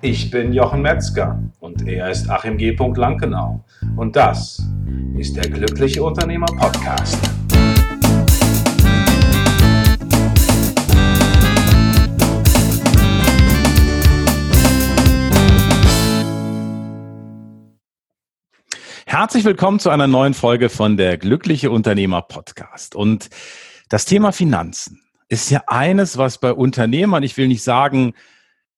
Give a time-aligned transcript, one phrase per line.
[0.00, 2.70] Ich bin Jochen Metzger und er ist Achim G.
[2.94, 3.64] Lankenau.
[3.96, 4.62] Und das
[5.16, 7.18] ist der Glückliche Unternehmer Podcast.
[19.04, 22.94] Herzlich willkommen zu einer neuen Folge von der Glückliche Unternehmer Podcast.
[22.94, 23.30] Und
[23.88, 28.14] das Thema Finanzen ist ja eines, was bei Unternehmern, ich will nicht sagen,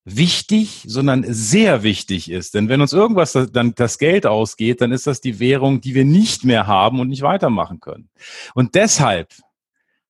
[0.04, 2.54] wichtig, sondern sehr wichtig ist.
[2.54, 6.04] Denn wenn uns irgendwas dann das Geld ausgeht, dann ist das die Währung, die wir
[6.04, 8.10] nicht mehr haben und nicht weitermachen können.
[8.54, 9.32] Und deshalb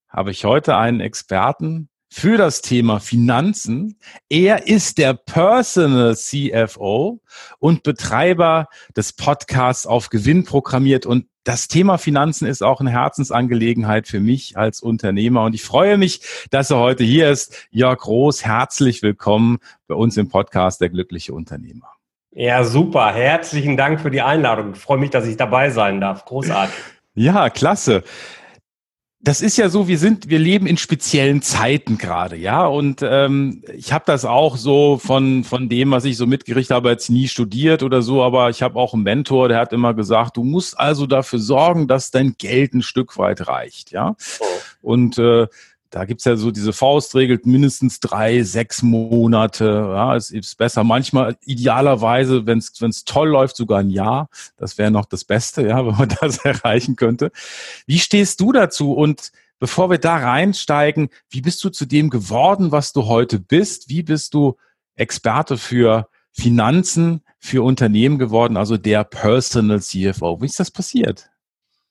[0.09, 3.97] habe ich heute einen Experten für das Thema Finanzen.
[4.29, 7.21] Er ist der Personal CFO
[7.61, 14.07] und Betreiber des Podcasts auf Gewinn programmiert und das Thema Finanzen ist auch eine Herzensangelegenheit
[14.07, 17.67] für mich als Unternehmer und ich freue mich, dass er heute hier ist.
[17.71, 21.93] Jörg Groß, herzlich willkommen bei uns im Podcast Der glückliche Unternehmer.
[22.33, 23.13] Ja, super.
[23.15, 24.73] Herzlichen Dank für die Einladung.
[24.75, 26.25] Ich freue mich, dass ich dabei sein darf.
[26.27, 26.75] Großartig.
[27.15, 28.05] Ja, klasse
[29.23, 32.65] das ist ja so, wir sind, wir leben in speziellen Zeiten gerade, ja.
[32.67, 36.89] Und ähm, ich habe das auch so von von dem, was ich so mitgerichtet habe,
[36.89, 40.39] jetzt nie studiert oder so, aber ich habe auch einen Mentor, der hat immer gesagt,
[40.39, 44.17] du musst also dafür sorgen, dass dein Geld ein Stück weit reicht, ja.
[44.41, 44.45] Oh.
[44.81, 45.47] Und äh,
[45.91, 49.65] da gibt's ja so diese Faustregel, mindestens drei, sechs Monate.
[49.65, 50.85] Ja, es ist besser.
[50.85, 54.29] Manchmal idealerweise, wenn es toll läuft, sogar ein Jahr.
[54.57, 57.33] Das wäre noch das Beste, ja, wenn man das erreichen könnte.
[57.87, 58.93] Wie stehst du dazu?
[58.93, 63.89] Und bevor wir da reinsteigen, wie bist du zu dem geworden, was du heute bist?
[63.89, 64.57] Wie bist du
[64.95, 70.41] Experte für Finanzen, für Unternehmen geworden, also der Personal CFO?
[70.41, 71.30] Wie ist das passiert?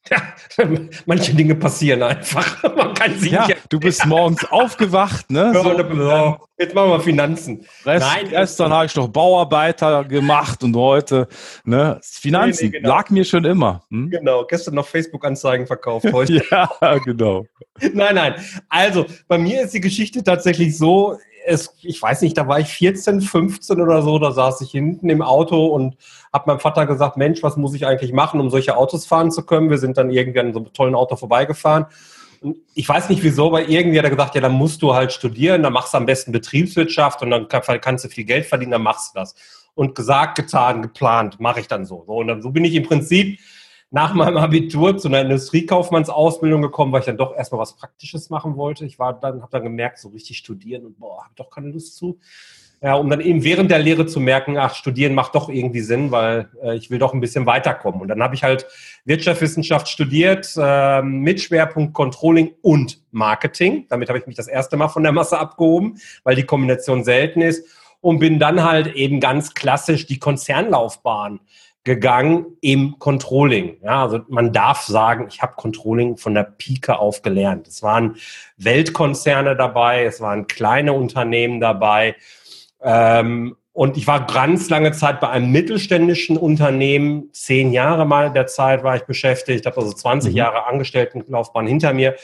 [0.10, 0.34] Ja,
[1.06, 2.64] manche Dinge passieren einfach.
[2.76, 3.60] Man kann sie ja, nicht.
[3.70, 5.52] Du bist morgens aufgewacht, ne?
[5.54, 7.66] So, so, jetzt machen wir Finanzen.
[7.86, 11.28] Rest, Nein, gestern habe ich noch Bauarbeiter gemacht und heute,
[11.64, 12.00] ne?
[12.02, 12.90] Finanzen nee, nee, genau.
[12.90, 13.84] lag mir schon immer.
[13.90, 14.10] Hm?
[14.10, 16.42] Genau, gestern noch Facebook-Anzeigen verkauft, heute.
[16.52, 17.46] ja, genau.
[17.94, 18.36] nein, nein.
[18.70, 22.68] Also, bei mir ist die Geschichte tatsächlich so, es, ich weiß nicht, da war ich
[22.68, 25.98] 14, 15 oder so, da saß ich hinten im Auto und
[26.34, 29.46] habe meinem Vater gesagt, Mensch, was muss ich eigentlich machen, um solche Autos fahren zu
[29.46, 29.70] können?
[29.70, 31.86] Wir sind dann irgendwann an so einem tollen Auto vorbeigefahren.
[32.42, 35.12] Und ich weiß nicht wieso, aber irgendwie hat er gesagt, ja, dann musst du halt
[35.12, 38.84] studieren, dann machst du am besten Betriebswirtschaft und dann kannst du viel Geld verdienen, dann
[38.84, 39.36] machst du das.
[39.76, 42.04] Und gesagt, getan, geplant, mache ich dann so.
[42.06, 42.14] so.
[42.14, 43.40] Und dann, so bin ich im Prinzip
[43.92, 48.56] nach meinem Abitur zu einer Industriekaufmannsausbildung gekommen, weil ich dann doch erstmal was Praktisches machen
[48.56, 48.86] wollte.
[48.86, 51.96] Ich war dann, habe dann gemerkt, so richtig studieren und boah, habe doch keine Lust
[51.98, 52.20] zu.
[52.82, 56.12] Ja, um dann eben während der Lehre zu merken, ach, studieren macht doch irgendwie Sinn,
[56.12, 58.00] weil äh, ich will doch ein bisschen weiterkommen.
[58.00, 58.68] Und dann habe ich halt
[59.04, 63.86] Wirtschaftswissenschaft studiert äh, mit Schwerpunkt Controlling und Marketing.
[63.90, 67.42] Damit habe ich mich das erste Mal von der Masse abgehoben, weil die Kombination selten
[67.42, 67.66] ist.
[68.02, 71.42] Und bin dann halt eben ganz klassisch die Konzernlaufbahn
[71.84, 73.78] gegangen im Controlling.
[73.82, 77.68] Ja, also man darf sagen, ich habe Controlling von der Pike auf gelernt.
[77.68, 78.18] Es waren
[78.58, 82.16] Weltkonzerne dabei, es waren kleine Unternehmen dabei.
[82.82, 88.48] Ähm, und ich war ganz lange Zeit bei einem mittelständischen Unternehmen, zehn Jahre mal der
[88.48, 90.38] Zeit war ich beschäftigt, habe also 20 mhm.
[90.38, 92.16] Jahre Angestelltenlaufbahn hinter mir.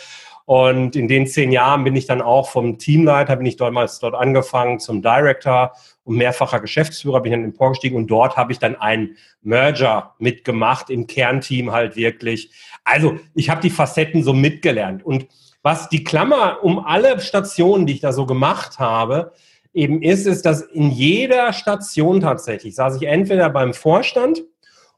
[0.46, 4.16] Und in den zehn Jahren bin ich dann auch vom Teamleiter, bin ich damals dort
[4.16, 5.72] angefangen zum Director
[6.06, 10.90] und mehrfacher Geschäftsführer, bin ich dann emporgestiegen und dort habe ich dann einen Merger mitgemacht,
[10.90, 12.52] im Kernteam halt wirklich.
[12.84, 15.04] Also ich habe die Facetten so mitgelernt.
[15.04, 15.28] Und
[15.64, 19.34] was die Klammer um alle Stationen, die ich da so gemacht habe,
[19.74, 24.44] eben ist, ist, dass in jeder Station tatsächlich saß ich entweder beim Vorstand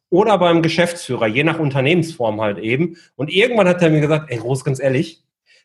[0.09, 2.97] oder beim Geschäftsführer, je nach Unternehmensform halt eben.
[3.16, 5.23] Und irgendwann hat er mir gesagt, ey, Groß, ganz ehrlich,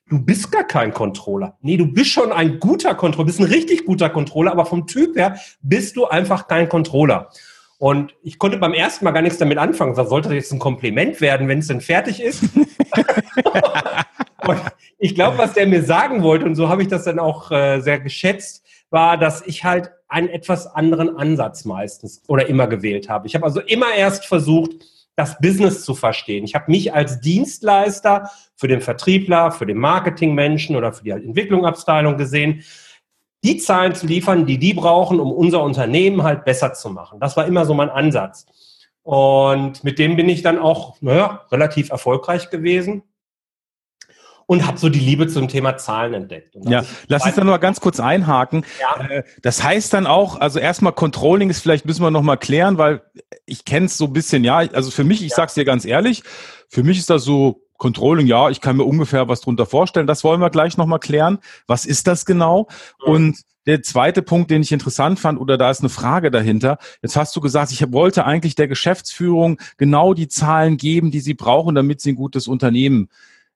[0.09, 1.57] du bist gar kein Controller.
[1.61, 5.17] Nee, du bist schon ein guter Controller, bist ein richtig guter Controller, aber vom Typ
[5.17, 7.31] her bist du einfach kein Controller.
[7.79, 9.97] Und ich konnte beim ersten Mal gar nichts damit anfangen.
[9.97, 12.45] Das sollte jetzt ein Kompliment werden, wenn es denn fertig ist.
[14.47, 14.61] und
[14.99, 17.81] ich glaube, was der mir sagen wollte, und so habe ich das dann auch äh,
[17.81, 23.27] sehr geschätzt, war, dass ich halt einen etwas anderen Ansatz meistens oder immer gewählt habe.
[23.27, 24.75] Ich habe also immer erst versucht,
[25.17, 26.45] das Business zu verstehen.
[26.45, 32.17] Ich habe mich als Dienstleister für den Vertriebler, für den Marketingmenschen oder für die Entwicklungsabteilung
[32.17, 32.63] gesehen,
[33.45, 37.21] die Zahlen zu liefern, die die brauchen, um unser Unternehmen halt besser zu machen.
[37.21, 38.47] Das war immer so mein Ansatz.
[39.03, 43.03] Und mit dem bin ich dann auch naja, relativ erfolgreich gewesen
[44.53, 46.55] und habe so die Liebe zum Thema Zahlen entdeckt.
[46.67, 48.67] ja, lass uns dann mal ganz kurz einhaken.
[48.81, 49.09] Ja.
[49.09, 52.77] Äh, das heißt dann auch, also erstmal Controlling ist vielleicht müssen wir noch mal klären,
[52.77, 53.01] weil
[53.47, 55.37] ich kenne es so ein bisschen, ja, also für mich, ich ja.
[55.37, 56.23] sag's dir ganz ehrlich,
[56.69, 60.07] für mich ist das so Controlling, ja, ich kann mir ungefähr was drunter vorstellen.
[60.07, 61.39] Das wollen wir gleich noch mal klären.
[61.67, 62.69] Was ist das genau?
[63.05, 63.13] Mhm.
[63.13, 66.77] Und der zweite Punkt, den ich interessant fand, oder da ist eine Frage dahinter.
[67.01, 71.35] Jetzt hast du gesagt, ich wollte eigentlich der Geschäftsführung genau die Zahlen geben, die sie
[71.35, 73.09] brauchen, damit sie ein gutes Unternehmen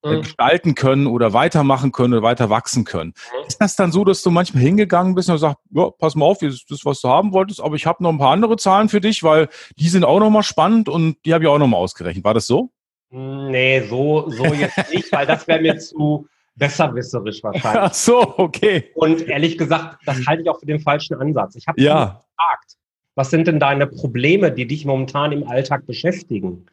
[0.04, 0.22] mhm.
[0.22, 3.10] gestalten können oder weitermachen können oder weiter wachsen können.
[3.10, 3.46] Mhm.
[3.46, 6.38] Ist das dann so, dass du manchmal hingegangen bist und sagst, ja, pass mal auf,
[6.38, 9.00] das ist was du haben wolltest, aber ich habe noch ein paar andere Zahlen für
[9.00, 9.48] dich, weil
[9.78, 12.24] die sind auch nochmal spannend und die habe ich auch nochmal ausgerechnet.
[12.24, 12.70] War das so?
[13.10, 16.26] Nee, so, so jetzt nicht, weil das wäre mir zu
[16.56, 17.82] besserwisserisch wahrscheinlich.
[17.82, 18.90] Ach so, okay.
[18.94, 21.54] Und ehrlich gesagt, das halte ich auch für den falschen Ansatz.
[21.56, 22.04] Ich habe ja.
[22.04, 22.76] gefragt,
[23.14, 26.66] was sind denn deine Probleme, die dich momentan im Alltag beschäftigen?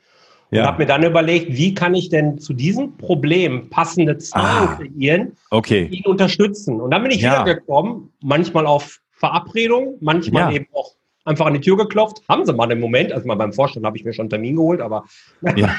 [0.54, 0.68] Und ja.
[0.68, 5.32] habe mir dann überlegt, wie kann ich denn zu diesem Problem passende Zahlen ah, kreieren,
[5.50, 5.88] okay.
[5.88, 6.80] die ihn unterstützen.
[6.80, 7.42] Und dann bin ich ja.
[7.42, 10.58] wiedergekommen, manchmal auf Verabredung, manchmal ja.
[10.58, 10.92] eben auch
[11.26, 12.22] einfach an die Tür geklopft.
[12.30, 14.56] Haben sie mal einen Moment, also mal beim Vorstand habe ich mir schon einen Termin
[14.56, 15.06] geholt, aber
[15.56, 15.76] ja.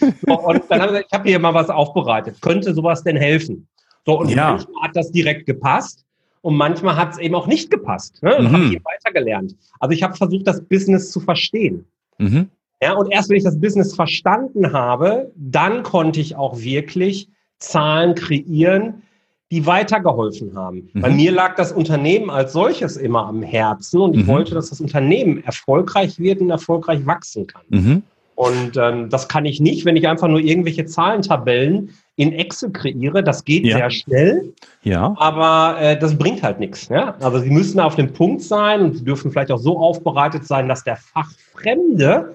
[0.00, 2.40] und dann haben sie gesagt, ich habe hier mal was aufbereitet.
[2.40, 3.66] Könnte sowas denn helfen?
[4.06, 4.52] So, und ja.
[4.52, 6.04] manchmal hat das direkt gepasst
[6.42, 8.22] und manchmal hat es eben auch nicht gepasst.
[8.22, 8.36] Ne?
[8.36, 8.52] Und mhm.
[8.52, 9.56] habe ich weitergelernt.
[9.80, 11.84] Also ich habe versucht, das Business zu verstehen.
[12.18, 12.48] Mhm.
[12.82, 17.28] Ja, und erst wenn ich das Business verstanden habe, dann konnte ich auch wirklich
[17.58, 19.02] Zahlen kreieren,
[19.50, 20.90] die weitergeholfen haben.
[20.92, 21.00] Mhm.
[21.00, 24.28] Bei mir lag das Unternehmen als solches immer am Herzen und ich mhm.
[24.28, 27.62] wollte, dass das Unternehmen erfolgreich wird und erfolgreich wachsen kann.
[27.68, 28.02] Mhm.
[28.34, 33.22] Und ähm, das kann ich nicht, wenn ich einfach nur irgendwelche Zahlentabellen in Excel kreiere.
[33.22, 33.76] Das geht ja.
[33.76, 35.14] sehr schnell, ja.
[35.18, 36.88] aber äh, das bringt halt nichts.
[36.88, 37.14] Ja?
[37.20, 40.68] Also sie müssen auf dem Punkt sein und sie dürfen vielleicht auch so aufbereitet sein,
[40.68, 42.34] dass der Fachfremde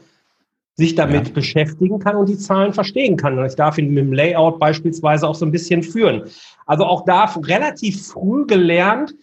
[0.80, 1.34] sich damit ja.
[1.34, 3.38] beschäftigen kann und die Zahlen verstehen kann.
[3.38, 6.24] Und ich darf ihn mit dem Layout beispielsweise auch so ein bisschen führen.
[6.66, 9.14] Also auch da relativ früh gelernt,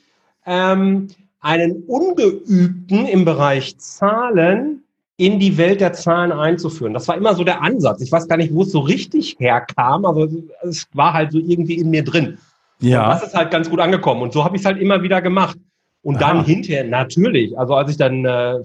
[0.45, 1.09] ähm,
[1.41, 4.83] einen Ungeübten im Bereich Zahlen
[5.17, 6.93] in die Welt der Zahlen einzuführen.
[6.93, 8.03] Das war immer so der Ansatz.
[8.03, 10.29] Ich weiß gar nicht, wo es so richtig herkam, aber
[10.63, 12.37] es war halt so irgendwie in mir drin.
[12.81, 13.05] Ja.
[13.05, 14.21] Und das ist halt ganz gut angekommen.
[14.21, 15.57] Und so habe ich es halt immer wieder gemacht.
[16.03, 16.45] Und dann Aha.
[16.45, 18.63] hinterher natürlich, also als ich dann äh,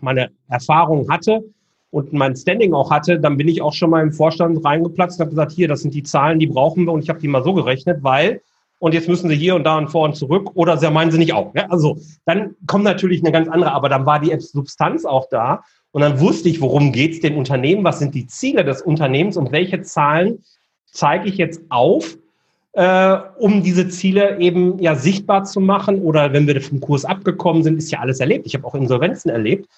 [0.00, 1.42] meine Erfahrung hatte,
[1.90, 5.24] und mein Standing auch hatte, dann bin ich auch schon mal im Vorstand reingeplatzt und
[5.24, 7.42] habe gesagt, hier, das sind die Zahlen, die brauchen wir und ich habe die mal
[7.42, 8.40] so gerechnet, weil
[8.80, 11.18] und jetzt müssen sie hier und da und vor und zurück oder sie meinen sie
[11.18, 11.54] nicht auch.
[11.54, 11.66] Ja?
[11.68, 16.02] Also dann kommt natürlich eine ganz andere, aber dann war die Substanz auch da und
[16.02, 19.50] dann wusste ich, worum geht es dem Unternehmen, was sind die Ziele des Unternehmens und
[19.50, 20.44] welche Zahlen
[20.92, 22.16] zeige ich jetzt auf,
[22.72, 27.62] äh, um diese Ziele eben ja sichtbar zu machen oder wenn wir vom Kurs abgekommen
[27.62, 28.46] sind, ist ja alles erlebt.
[28.46, 29.68] Ich habe auch Insolvenzen erlebt.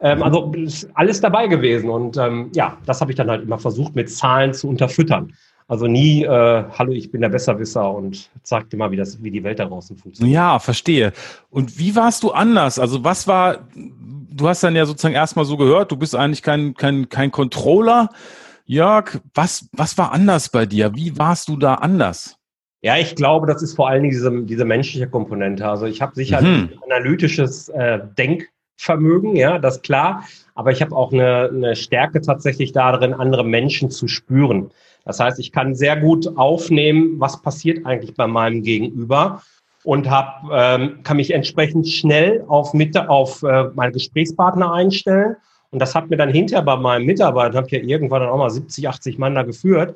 [0.00, 1.90] Ähm, also ist alles dabei gewesen.
[1.90, 5.32] Und ähm, ja, das habe ich dann halt immer versucht, mit Zahlen zu unterfüttern.
[5.68, 9.32] Also nie, äh, hallo, ich bin der Besserwisser und zeig dir mal, wie, das, wie
[9.32, 10.34] die Welt da draußen funktioniert.
[10.34, 11.12] Ja, verstehe.
[11.50, 12.78] Und wie warst du anders?
[12.78, 16.74] Also was war, du hast dann ja sozusagen erstmal so gehört, du bist eigentlich kein,
[16.74, 18.10] kein, kein Controller.
[18.64, 20.94] Jörg, was, was war anders bei dir?
[20.94, 22.36] Wie warst du da anders?
[22.82, 25.68] Ja, ich glaube, das ist vor allen Dingen diese, diese menschliche Komponente.
[25.68, 26.46] Also ich habe sicher mhm.
[26.46, 30.24] ein analytisches äh, Denk Vermögen, ja, das klar.
[30.54, 34.70] Aber ich habe auch eine, eine Stärke tatsächlich darin, andere Menschen zu spüren.
[35.04, 39.42] Das heißt, ich kann sehr gut aufnehmen, was passiert eigentlich bei meinem Gegenüber
[39.84, 45.36] und hab, ähm, kann mich entsprechend schnell auf, Mitte, auf äh, meine Gesprächspartner einstellen.
[45.70, 48.38] Und das hat mir dann hinterher bei meinem Mitarbeiter, habe ich ja irgendwann dann auch
[48.38, 49.94] mal 70, 80 Mann da geführt,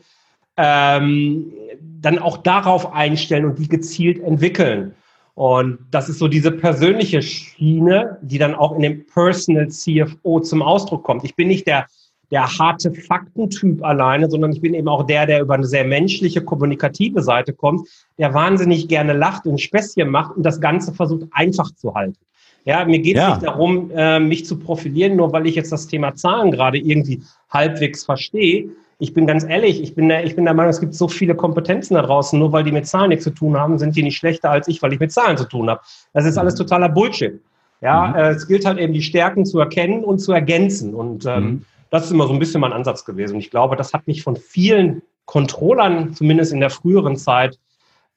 [0.57, 1.53] ähm,
[2.01, 4.95] dann auch darauf einstellen und die gezielt entwickeln.
[5.41, 10.61] Und das ist so diese persönliche Schiene, die dann auch in dem Personal CFO zum
[10.61, 11.25] Ausdruck kommt.
[11.25, 11.87] Ich bin nicht der,
[12.31, 16.45] der harte Faktentyp alleine, sondern ich bin eben auch der, der über eine sehr menschliche,
[16.45, 21.75] kommunikative Seite kommt, der wahnsinnig gerne lacht und Späßchen macht und das Ganze versucht einfach
[21.75, 22.19] zu halten.
[22.67, 23.31] Ja, mir geht es ja.
[23.31, 27.23] nicht darum, äh, mich zu profilieren, nur weil ich jetzt das Thema Zahlen gerade irgendwie
[27.49, 28.69] halbwegs verstehe,
[29.01, 31.35] ich bin ganz ehrlich, ich bin, der, ich bin der Meinung, es gibt so viele
[31.35, 34.19] Kompetenzen da draußen, nur weil die mit Zahlen nichts zu tun haben, sind die nicht
[34.19, 35.81] schlechter als ich, weil ich mit Zahlen zu tun habe.
[36.13, 36.59] Das ist alles mhm.
[36.59, 37.41] totaler Bullshit.
[37.81, 38.15] Ja, mhm.
[38.15, 40.95] äh, es gilt halt eben, die Stärken zu erkennen und zu ergänzen.
[40.95, 41.65] Und ähm, mhm.
[41.89, 43.35] das ist immer so ein bisschen mein Ansatz gewesen.
[43.35, 47.59] Und ich glaube, das hat mich von vielen Controllern, zumindest in der früheren Zeit,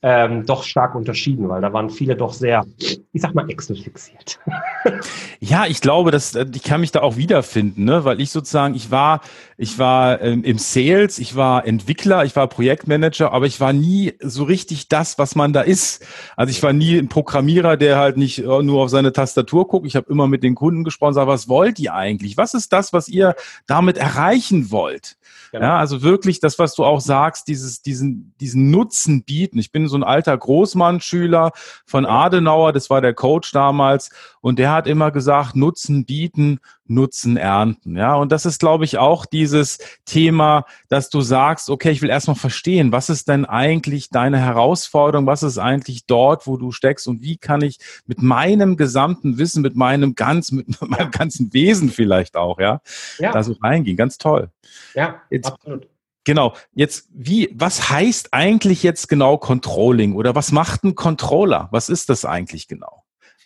[0.02, 2.66] ähm, doch stark unterschieden, weil da waren viele doch sehr,
[3.16, 4.40] ich sag mal, Excel fixiert.
[5.40, 8.04] ja, ich glaube, dass äh, ich kann mich da auch wiederfinden, ne?
[8.06, 9.22] weil ich sozusagen, ich war,
[9.56, 14.14] ich war ähm, im Sales, ich war Entwickler, ich war Projektmanager, aber ich war nie
[14.20, 16.04] so richtig das, was man da ist.
[16.36, 19.86] Also ich war nie ein Programmierer, der halt nicht äh, nur auf seine Tastatur guckt.
[19.86, 22.36] Ich habe immer mit den Kunden gesprochen, sag, was wollt ihr eigentlich?
[22.36, 23.36] Was ist das, was ihr
[23.68, 25.18] damit erreichen wollt?
[25.54, 25.68] Genau.
[25.68, 29.60] Ja, also wirklich das, was du auch sagst, dieses, diesen, diesen Nutzen bieten.
[29.60, 31.52] Ich bin so ein alter Großmann-Schüler
[31.86, 32.74] von Adenauer.
[32.74, 34.10] Das war der Coach damals
[34.44, 37.96] und der hat immer gesagt, Nutzen bieten, Nutzen ernten.
[37.96, 42.10] Ja, und das ist, glaube ich, auch dieses Thema, dass du sagst, okay, ich will
[42.10, 45.26] erstmal verstehen, was ist denn eigentlich deine Herausforderung?
[45.28, 47.08] Was ist eigentlich dort, wo du steckst?
[47.08, 51.90] Und wie kann ich mit meinem gesamten Wissen, mit meinem ganz, mit meinem ganzen Wesen
[51.90, 52.82] vielleicht auch, ja,
[53.20, 53.32] ja.
[53.32, 53.96] da so reingehen?
[53.96, 54.50] Ganz toll.
[54.94, 55.88] Ja, Jetzt, absolut.
[56.26, 56.54] Genau.
[56.74, 61.70] Jetzt, wie, was heißt eigentlich jetzt genau Controlling oder was macht ein Controller?
[61.72, 63.03] Was ist das eigentlich genau?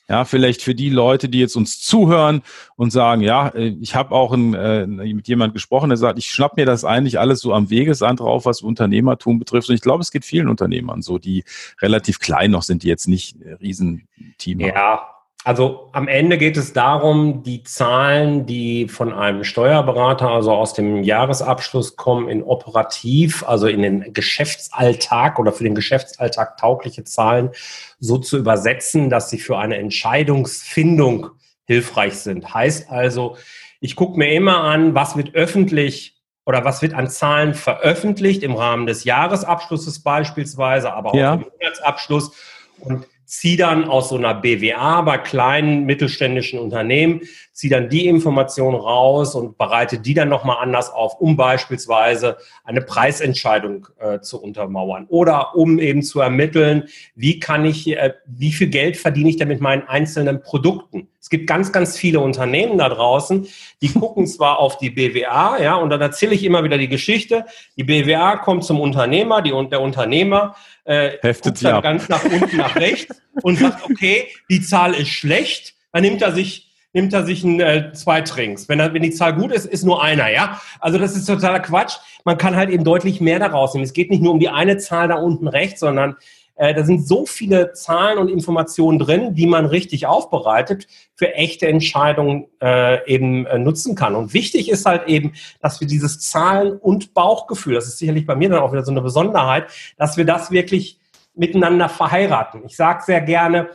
[0.10, 2.42] Ja, vielleicht für die Leute, die jetzt uns zuhören
[2.78, 6.28] und sagen, ja, äh, ich habe auch ein, äh, mit jemand gesprochen, der sagt, ich
[6.28, 9.68] schnapp mir das eigentlich alles so am Wegesand drauf, was Unternehmertum betrifft.
[9.70, 11.44] Und ich glaube, es geht vielen Unternehmern so, die
[11.82, 15.17] relativ klein noch sind, die jetzt nicht Riesenteam ja, haben.
[15.48, 21.04] Also am Ende geht es darum, die Zahlen, die von einem Steuerberater, also aus dem
[21.04, 27.52] Jahresabschluss kommen, in operativ, also in den Geschäftsalltag oder für den Geschäftsalltag taugliche Zahlen
[27.98, 31.30] so zu übersetzen, dass sie für eine Entscheidungsfindung
[31.64, 32.54] hilfreich sind.
[32.54, 33.38] Heißt also,
[33.80, 38.54] ich gucke mir immer an, was wird öffentlich oder was wird an Zahlen veröffentlicht im
[38.54, 41.36] Rahmen des Jahresabschlusses beispielsweise, aber auch ja.
[41.36, 42.34] im Monatsabschluss.
[42.80, 48.74] Und ziehe dann aus so einer BWA bei kleinen mittelständischen Unternehmen, ziehe dann die Information
[48.74, 55.08] raus und bereite die dann nochmal anders auf, um beispielsweise eine Preisentscheidung äh, zu untermauern
[55.10, 59.50] oder um eben zu ermitteln, wie kann ich, äh, wie viel Geld verdiene ich denn
[59.50, 61.10] mit meinen einzelnen Produkten.
[61.20, 63.48] Es gibt ganz, ganz viele Unternehmen da draußen,
[63.82, 67.46] die gucken zwar auf die BWA, ja, und dann erzähle ich immer wieder die Geschichte.
[67.76, 70.56] Die BWA kommt zum Unternehmer, die, und der Unternehmer
[70.88, 71.84] äh, Heftet dann ab.
[71.84, 76.32] ganz nach unten nach rechts und sagt, okay, die Zahl ist schlecht, dann nimmt er
[76.32, 78.70] sich nimmt er sich ein, äh, zwei Trinks.
[78.70, 80.60] Wenn, er, wenn die Zahl gut ist, ist nur einer, ja.
[80.80, 81.98] Also das ist totaler Quatsch.
[82.24, 83.84] Man kann halt eben deutlich mehr daraus nehmen.
[83.84, 86.16] Es geht nicht nur um die eine Zahl da unten rechts, sondern
[86.58, 91.68] äh, da sind so viele Zahlen und Informationen drin, die man richtig aufbereitet für echte
[91.68, 94.16] Entscheidungen äh, eben äh, nutzen kann.
[94.16, 98.36] Und wichtig ist halt eben, dass wir dieses Zahlen- und Bauchgefühl, das ist sicherlich bei
[98.36, 101.00] mir dann auch wieder so eine Besonderheit, dass wir das wirklich
[101.36, 102.64] miteinander verheiraten.
[102.66, 103.70] Ich sage sehr gerne,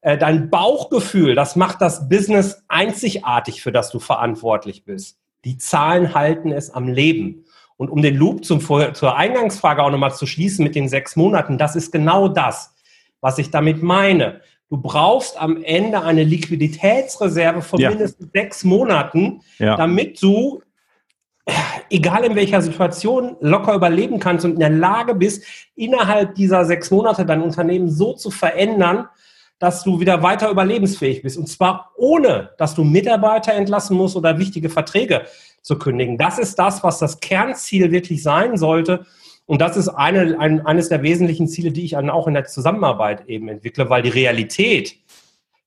[0.00, 5.18] äh, dein Bauchgefühl, das macht das Business einzigartig, für das du verantwortlich bist.
[5.44, 7.44] Die Zahlen halten es am Leben.
[7.78, 11.58] Und um den Loop zum, zur Eingangsfrage auch nochmal zu schließen mit den sechs Monaten,
[11.58, 12.74] das ist genau das,
[13.20, 14.40] was ich damit meine.
[14.68, 17.90] Du brauchst am Ende eine Liquiditätsreserve von ja.
[17.90, 19.76] mindestens sechs Monaten, ja.
[19.76, 20.60] damit du,
[21.88, 25.44] egal in welcher Situation, locker überleben kannst und in der Lage bist,
[25.76, 29.08] innerhalb dieser sechs Monate dein Unternehmen so zu verändern,
[29.60, 31.38] dass du wieder weiter überlebensfähig bist.
[31.38, 35.22] Und zwar ohne, dass du Mitarbeiter entlassen musst oder wichtige Verträge
[35.62, 36.18] zu kündigen.
[36.18, 39.06] Das ist das, was das Kernziel wirklich sein sollte.
[39.46, 42.44] Und das ist eine, ein, eines der wesentlichen Ziele, die ich dann auch in der
[42.44, 44.96] Zusammenarbeit eben entwickle, weil die Realität,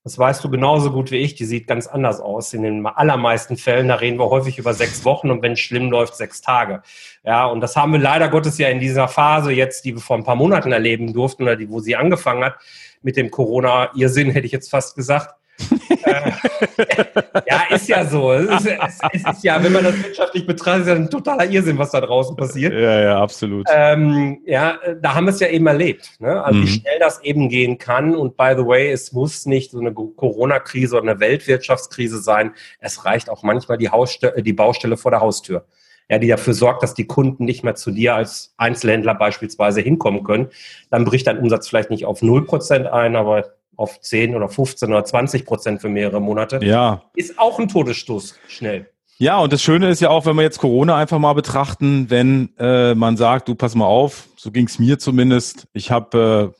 [0.04, 2.54] das weißt du genauso gut wie ich, die sieht ganz anders aus.
[2.54, 5.90] In den allermeisten Fällen, da reden wir häufig über sechs Wochen und wenn es schlimm
[5.90, 6.82] läuft, sechs Tage.
[7.24, 10.16] Ja, und das haben wir leider Gottes ja in dieser Phase jetzt, die wir vor
[10.16, 12.54] ein paar Monaten erleben durften oder die, wo sie angefangen hat,
[13.02, 15.34] mit dem Corona-Irrsinn, hätte ich jetzt fast gesagt,
[17.46, 18.32] ja, ist ja so.
[18.32, 21.48] Es ist, es, es ist, ja, wenn man das wirtschaftlich betrachtet, ist ja ein totaler
[21.48, 22.72] Irrsinn, was da draußen passiert.
[22.72, 23.66] Ja, ja, absolut.
[23.72, 26.10] Ähm, ja, da haben wir es ja eben erlebt.
[26.20, 26.42] Ne?
[26.42, 26.62] Also mhm.
[26.64, 28.14] wie schnell das eben gehen kann.
[28.14, 32.52] Und by the way, es muss nicht so eine Corona-Krise oder eine Weltwirtschaftskrise sein.
[32.78, 35.66] Es reicht auch manchmal die, Hausstelle, die Baustelle vor der Haustür.
[36.08, 40.24] Ja, die dafür sorgt, dass die Kunden nicht mehr zu dir als Einzelhändler beispielsweise hinkommen
[40.24, 40.48] können.
[40.90, 45.04] Dann bricht dein Umsatz vielleicht nicht auf 0% ein, aber auf 10 oder 15 oder
[45.04, 46.60] 20 Prozent für mehrere Monate.
[46.62, 47.02] Ja.
[47.14, 48.88] Ist auch ein Todesstoß schnell.
[49.18, 52.50] Ja, und das Schöne ist ja auch, wenn wir jetzt Corona einfach mal betrachten, wenn
[52.58, 55.68] äh, man sagt, du pass mal auf, so ging es mir zumindest.
[55.72, 56.52] Ich habe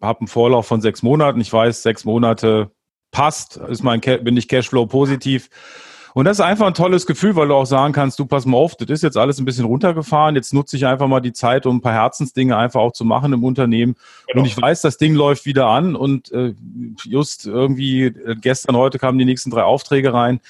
[0.00, 1.40] äh, hab einen Vorlauf von sechs Monaten.
[1.40, 2.72] Ich weiß, sechs Monate
[3.10, 5.48] passt, ist mein bin ich Cashflow positiv.
[6.18, 8.56] Und das ist einfach ein tolles Gefühl, weil du auch sagen kannst, du pass mal
[8.56, 10.34] auf, das ist jetzt alles ein bisschen runtergefahren.
[10.34, 13.32] Jetzt nutze ich einfach mal die Zeit, um ein paar Herzensdinge einfach auch zu machen
[13.32, 13.94] im Unternehmen.
[14.26, 14.40] Genau.
[14.40, 16.54] Und ich weiß, das Ding läuft wieder an und äh,
[17.04, 20.40] just irgendwie äh, gestern, heute kamen die nächsten drei Aufträge rein.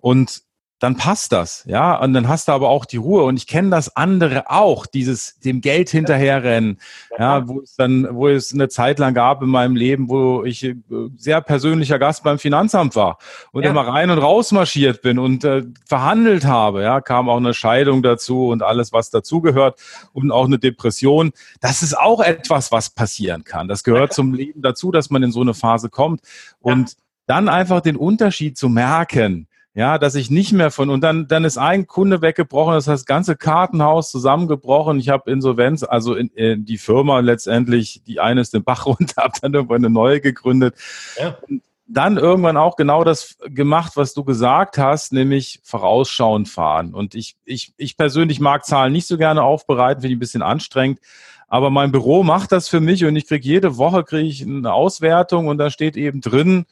[0.00, 0.44] Und
[0.78, 3.24] dann passt das, ja, und dann hast du aber auch die Ruhe.
[3.24, 6.78] Und ich kenne das andere auch, dieses dem Geld hinterherrennen,
[7.18, 10.62] ja, wo es dann, wo es eine Zeit lang gab in meinem Leben, wo ich
[10.62, 10.76] äh,
[11.16, 13.18] sehr persönlicher Gast beim Finanzamt war
[13.50, 13.70] und ja.
[13.70, 18.04] immer rein und raus marschiert bin und äh, verhandelt habe, ja, kam auch eine Scheidung
[18.04, 19.80] dazu und alles, was dazugehört
[20.12, 21.32] und auch eine Depression.
[21.60, 23.66] Das ist auch etwas, was passieren kann.
[23.66, 26.20] Das gehört zum Leben dazu, dass man in so eine Phase kommt.
[26.60, 31.28] Und dann einfach den Unterschied zu merken, ja, dass ich nicht mehr von, und dann,
[31.28, 34.98] dann ist ein Kunde weggebrochen, das heißt, das ganze Kartenhaus zusammengebrochen.
[34.98, 39.22] Ich habe Insolvenz, also in, in die Firma letztendlich, die eine ist den Bach runter,
[39.22, 40.74] habe dann irgendwann eine neue gegründet.
[41.18, 41.38] Ja.
[41.86, 46.92] Dann irgendwann auch genau das gemacht, was du gesagt hast, nämlich vorausschauend fahren.
[46.92, 50.42] Und ich, ich, ich persönlich mag Zahlen nicht so gerne aufbereiten, finde ich ein bisschen
[50.42, 50.98] anstrengend.
[51.46, 54.72] Aber mein Büro macht das für mich und ich kriege jede Woche kriege ich eine
[54.72, 56.66] Auswertung und da steht eben drin,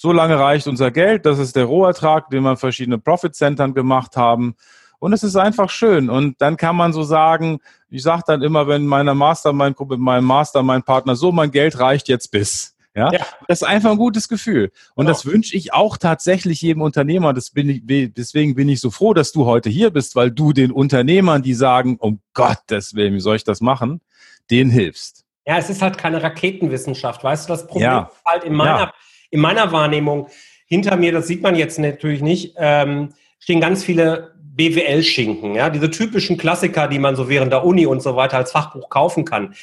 [0.00, 4.16] so lange reicht unser Geld, das ist der Rohertrag, den wir in verschiedenen Profit-Centern gemacht
[4.16, 4.54] haben.
[5.00, 6.08] Und es ist einfach schön.
[6.08, 7.58] Und dann kann man so sagen,
[7.90, 12.76] ich sage dann immer, wenn meiner Mastermind-Gruppe, meinem Mastermind-Partner, so mein Geld reicht jetzt bis.
[12.94, 13.10] Ja?
[13.12, 13.26] ja?
[13.48, 14.70] Das ist einfach ein gutes Gefühl.
[14.94, 15.16] Und genau.
[15.16, 17.34] das wünsche ich auch tatsächlich jedem Unternehmer.
[17.52, 20.70] Bin ich, deswegen bin ich so froh, dass du heute hier bist, weil du den
[20.70, 24.00] Unternehmern, die sagen, um Gottes Willen, wie soll ich das machen,
[24.48, 25.24] denen hilfst.
[25.44, 27.24] Ja, es ist halt keine Raketenwissenschaft.
[27.24, 28.12] Weißt du, das Problem ja.
[28.12, 28.92] ist halt in meiner, ja.
[29.30, 30.28] In meiner Wahrnehmung,
[30.66, 35.90] hinter mir, das sieht man jetzt natürlich nicht, ähm, stehen ganz viele BWL-Schinken, ja, diese
[35.90, 39.54] typischen Klassiker, die man so während der Uni und so weiter als Fachbuch kaufen kann.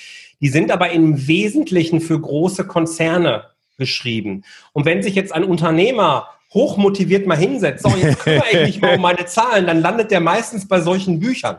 [0.41, 3.45] Die sind aber im Wesentlichen für große Konzerne
[3.77, 4.43] geschrieben.
[4.73, 8.95] Und wenn sich jetzt ein Unternehmer hochmotiviert mal hinsetzt, so, jetzt kümmere ich mich mal
[8.95, 11.57] um meine Zahlen, dann landet der meistens bei solchen Büchern.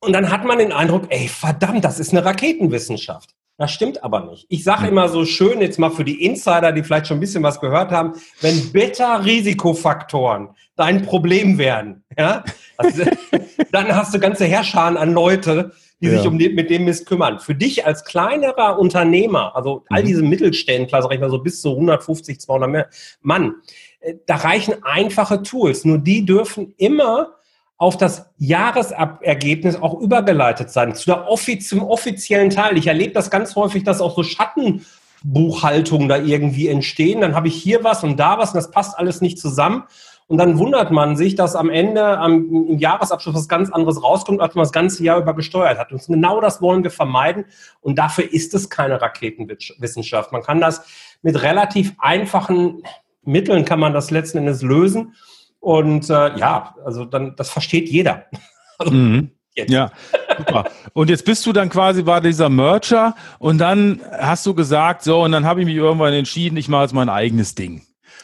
[0.00, 3.34] Und dann hat man den Eindruck, ey, verdammt, das ist eine Raketenwissenschaft.
[3.58, 4.46] Das stimmt aber nicht.
[4.48, 7.42] Ich sage immer so schön, jetzt mal für die Insider, die vielleicht schon ein bisschen
[7.42, 12.44] was gehört haben, wenn Beta-Risikofaktoren dein Problem werden, ja,
[12.76, 13.02] also,
[13.72, 16.18] dann hast du ganze Herrscharen an Leute, die ja.
[16.18, 17.40] sich um die, mit dem Mist kümmern.
[17.40, 20.06] Für dich als kleinerer Unternehmer, also all mhm.
[20.06, 22.88] diese Mittelständler, sag ich mal so bis zu 150, 200 mehr,
[23.22, 23.56] Mann,
[23.98, 25.84] äh, da reichen einfache Tools.
[25.84, 27.37] Nur die dürfen immer
[27.78, 32.76] auf das Jahresergebnis auch übergeleitet sein, zu der offiz zum offiziellen Teil.
[32.76, 37.20] Ich erlebe das ganz häufig, dass auch so Schattenbuchhaltungen da irgendwie entstehen.
[37.20, 39.84] Dann habe ich hier was und da was und das passt alles nicht zusammen.
[40.26, 44.42] Und dann wundert man sich, dass am Ende am, im Jahresabschluss was ganz anderes rauskommt,
[44.42, 45.90] als man das ganze Jahr über gesteuert hat.
[45.90, 47.46] Und genau das wollen wir vermeiden.
[47.80, 50.32] Und dafür ist es keine Raketenwissenschaft.
[50.32, 50.82] Man kann das
[51.22, 52.82] mit relativ einfachen
[53.28, 55.14] Mitteln kann man das letzten Endes lösen.
[55.60, 58.26] Und äh, ja, also dann, das versteht jeder.
[58.80, 59.32] Also, mhm.
[59.66, 59.90] Ja,
[60.36, 60.66] super.
[60.92, 65.22] Und jetzt bist du dann quasi war dieser Mercher und dann hast du gesagt, so,
[65.24, 67.82] und dann habe ich mich irgendwann entschieden, ich mache jetzt mein eigenes Ding.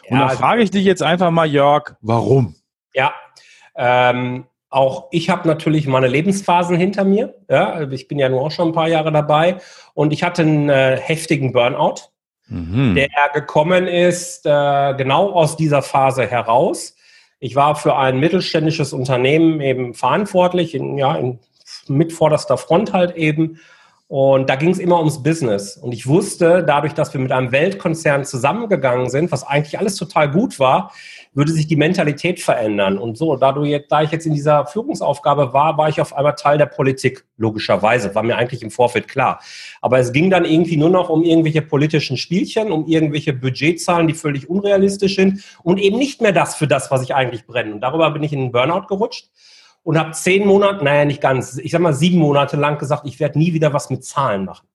[0.08, 2.54] Und ja, da frage ich dich jetzt einfach mal, Jörg, warum?
[2.94, 3.12] Ja,
[3.76, 7.34] ähm, auch ich habe natürlich meine Lebensphasen hinter mir.
[7.48, 9.58] Ja, ich bin ja nur auch schon ein paar Jahre dabei
[9.94, 12.10] und ich hatte einen äh, heftigen Burnout,
[12.48, 12.94] mhm.
[12.94, 16.93] der gekommen ist äh, genau aus dieser Phase heraus.
[17.44, 21.40] Ich war für ein mittelständisches Unternehmen eben verantwortlich, in, ja, in,
[21.88, 23.60] mit vorderster Front halt eben.
[24.08, 25.76] Und da ging es immer ums Business.
[25.76, 30.30] Und ich wusste, dadurch, dass wir mit einem Weltkonzern zusammengegangen sind, was eigentlich alles total
[30.30, 30.90] gut war,
[31.34, 32.96] würde sich die Mentalität verändern.
[32.96, 36.16] Und so, da, du jetzt, da ich jetzt in dieser Führungsaufgabe war, war ich auf
[36.16, 39.40] einmal Teil der Politik, logischerweise, war mir eigentlich im Vorfeld klar.
[39.80, 44.14] Aber es ging dann irgendwie nur noch um irgendwelche politischen Spielchen, um irgendwelche Budgetzahlen, die
[44.14, 47.74] völlig unrealistisch sind und eben nicht mehr das für das, was ich eigentlich brenne.
[47.74, 49.28] Und darüber bin ich in den Burnout gerutscht
[49.82, 53.18] und habe zehn Monate, naja, nicht ganz, ich sag mal sieben Monate lang gesagt, ich
[53.20, 54.66] werde nie wieder was mit Zahlen machen.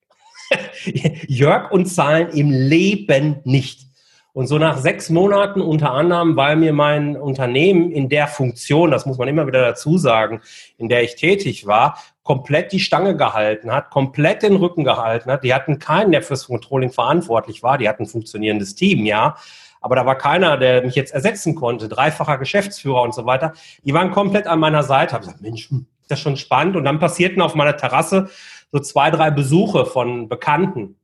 [1.27, 3.88] Jörg und Zahlen im Leben nicht.
[4.33, 9.05] Und so nach sechs Monaten unter anderem, weil mir mein Unternehmen in der Funktion, das
[9.05, 10.41] muss man immer wieder dazu sagen,
[10.77, 15.43] in der ich tätig war, komplett die Stange gehalten hat, komplett den Rücken gehalten hat.
[15.43, 17.79] Die hatten keinen, der fürs Controlling verantwortlich war.
[17.79, 19.35] Die hatten ein funktionierendes Team, ja.
[19.81, 23.53] Aber da war keiner, der mich jetzt ersetzen konnte, dreifacher Geschäftsführer und so weiter.
[23.83, 25.13] Die waren komplett an meiner Seite.
[25.13, 26.75] Hab gesagt, Mensch, hm, ist das schon spannend.
[26.75, 28.29] Und dann passierten auf meiner Terrasse
[28.71, 30.98] so zwei, drei Besuche von Bekannten.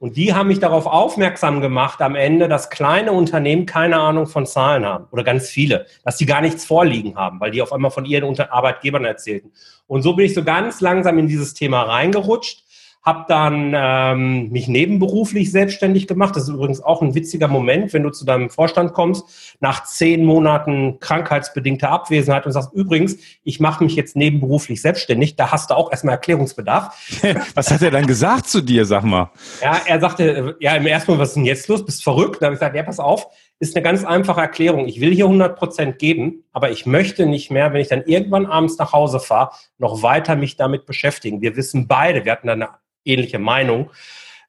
[0.00, 4.46] Und die haben mich darauf aufmerksam gemacht am Ende, dass kleine Unternehmen keine Ahnung von
[4.46, 7.90] Zahlen haben oder ganz viele, dass die gar nichts vorliegen haben, weil die auf einmal
[7.90, 9.50] von ihren Arbeitgebern erzählten.
[9.88, 12.62] Und so bin ich so ganz langsam in dieses Thema reingerutscht
[13.02, 16.36] habe dann ähm, mich nebenberuflich selbstständig gemacht.
[16.36, 20.24] Das ist übrigens auch ein witziger Moment, wenn du zu deinem Vorstand kommst, nach zehn
[20.24, 25.36] Monaten krankheitsbedingter Abwesenheit und sagst, übrigens, ich mache mich jetzt nebenberuflich selbstständig.
[25.36, 26.94] Da hast du auch erstmal Erklärungsbedarf.
[27.54, 29.30] was hat er dann gesagt zu dir, sag mal?
[29.62, 31.84] Ja, er sagte, ja, im ersten Mal, was ist denn jetzt los?
[31.84, 32.42] Bist verrückt?
[32.42, 33.26] Da habe ich gesagt, ja, pass auf,
[33.60, 34.86] ist eine ganz einfache Erklärung.
[34.86, 38.46] Ich will hier 100 Prozent geben, aber ich möchte nicht mehr, wenn ich dann irgendwann
[38.46, 41.40] abends nach Hause fahre, noch weiter mich damit beschäftigen.
[41.40, 42.68] Wir wissen beide, wir hatten eine
[43.04, 43.90] ähnliche Meinung,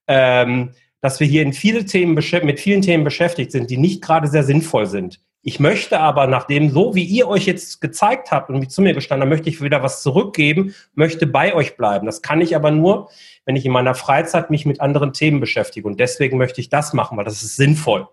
[0.07, 4.27] ähm, dass wir hier in viele Themen mit vielen Themen beschäftigt sind, die nicht gerade
[4.27, 5.21] sehr sinnvoll sind.
[5.41, 9.21] Ich möchte aber, nachdem so wie ihr euch jetzt gezeigt habt und zu mir gestanden
[9.21, 12.05] habt, möchte ich wieder was zurückgeben, möchte bei euch bleiben.
[12.05, 13.09] Das kann ich aber nur,
[13.45, 15.87] wenn ich in meiner Freizeit mich mit anderen Themen beschäftige.
[15.87, 18.09] Und deswegen möchte ich das machen, weil das ist sinnvoll.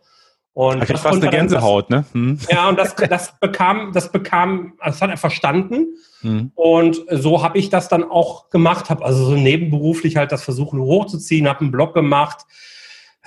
[0.56, 2.30] Und das fast eine Gänsehaut, das, ne?
[2.30, 2.38] Hm.
[2.50, 5.96] Ja, und das, das bekam, das bekam, das hat er verstanden.
[6.22, 6.50] Hm.
[6.54, 10.80] Und so habe ich das dann auch gemacht, habe also so nebenberuflich halt das versuchen
[10.80, 12.46] hochzuziehen, habe einen Blog gemacht,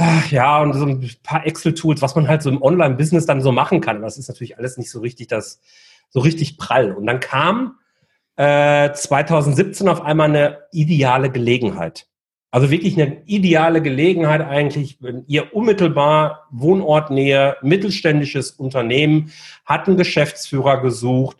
[0.01, 3.51] Ach, ja, und so ein paar Excel-Tools, was man halt so im Online-Business dann so
[3.51, 4.01] machen kann.
[4.01, 5.59] Das ist natürlich alles nicht so richtig das,
[6.09, 6.93] so richtig prall.
[6.93, 7.75] Und dann kam
[8.37, 12.07] äh, 2017 auf einmal eine ideale Gelegenheit.
[12.51, 19.31] Also wirklich eine ideale Gelegenheit eigentlich, wenn ihr unmittelbar Wohnortnähe, mittelständisches Unternehmen,
[19.65, 21.38] hat einen Geschäftsführer gesucht,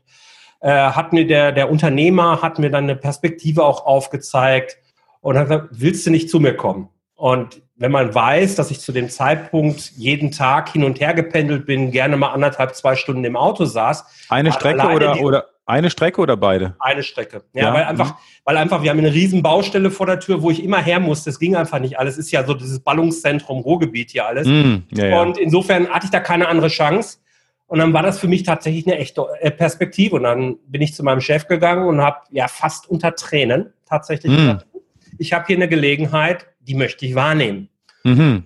[0.62, 4.78] äh, hat mir der, der Unternehmer hat mir dann eine Perspektive auch aufgezeigt
[5.22, 6.90] und hat gesagt, willst du nicht zu mir kommen?
[7.16, 11.66] Und wenn man weiß, dass ich zu dem Zeitpunkt jeden Tag hin und her gependelt
[11.66, 14.06] bin, gerne mal anderthalb, zwei Stunden im Auto saß.
[14.30, 16.76] Eine Strecke oder, oder eine Strecke oder beide?
[16.80, 17.44] Eine Strecke.
[17.54, 20.50] Ja, ja, weil einfach, weil einfach, wir haben eine riesen Baustelle vor der Tür, wo
[20.50, 21.30] ich immer her musste.
[21.30, 22.14] Es ging einfach nicht alles.
[22.14, 24.48] Es ist ja so dieses Ballungszentrum Ruhrgebiet hier alles.
[24.48, 25.22] Mm, ja, ja.
[25.22, 27.20] Und insofern hatte ich da keine andere Chance.
[27.68, 30.16] Und dann war das für mich tatsächlich eine echte äh, Perspektive.
[30.16, 34.32] Und dann bin ich zu meinem Chef gegangen und habe ja fast unter Tränen tatsächlich
[34.32, 34.36] mm.
[34.36, 34.68] gesagt,
[35.20, 37.70] ich habe hier eine Gelegenheit, die möchte ich wahrnehmen.
[38.04, 38.44] Mhm.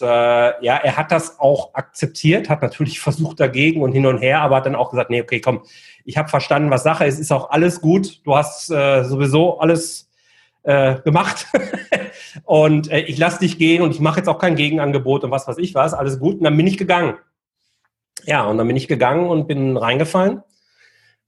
[0.00, 4.18] Und äh, ja, er hat das auch akzeptiert, hat natürlich versucht dagegen und hin und
[4.18, 5.62] her, aber hat dann auch gesagt, nee, okay, komm,
[6.04, 8.24] ich habe verstanden, was Sache ist, ist auch alles gut.
[8.24, 10.10] Du hast äh, sowieso alles
[10.62, 11.46] äh, gemacht
[12.44, 15.46] und äh, ich lasse dich gehen und ich mache jetzt auch kein Gegenangebot und was
[15.46, 16.38] weiß ich was, alles gut.
[16.38, 17.18] Und dann bin ich gegangen.
[18.24, 20.42] Ja, und dann bin ich gegangen und bin reingefallen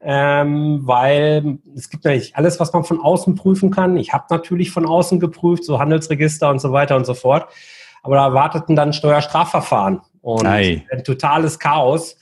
[0.07, 3.97] ähm, weil es gibt natürlich alles, was man von außen prüfen kann.
[3.97, 7.49] Ich habe natürlich von außen geprüft, so Handelsregister und so weiter und so fort.
[8.05, 10.87] Aber da warteten dann Steuerstrafverfahren und Ei.
[10.93, 12.17] ein totales Chaos.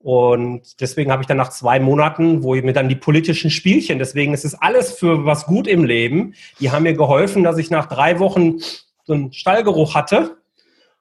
[0.00, 4.00] Und deswegen habe ich dann nach zwei Monaten, wo ich mir dann die politischen Spielchen,
[4.00, 7.70] deswegen ist es alles für was gut im Leben, die haben mir geholfen, dass ich
[7.70, 8.58] nach drei Wochen
[9.04, 10.38] so einen Stallgeruch hatte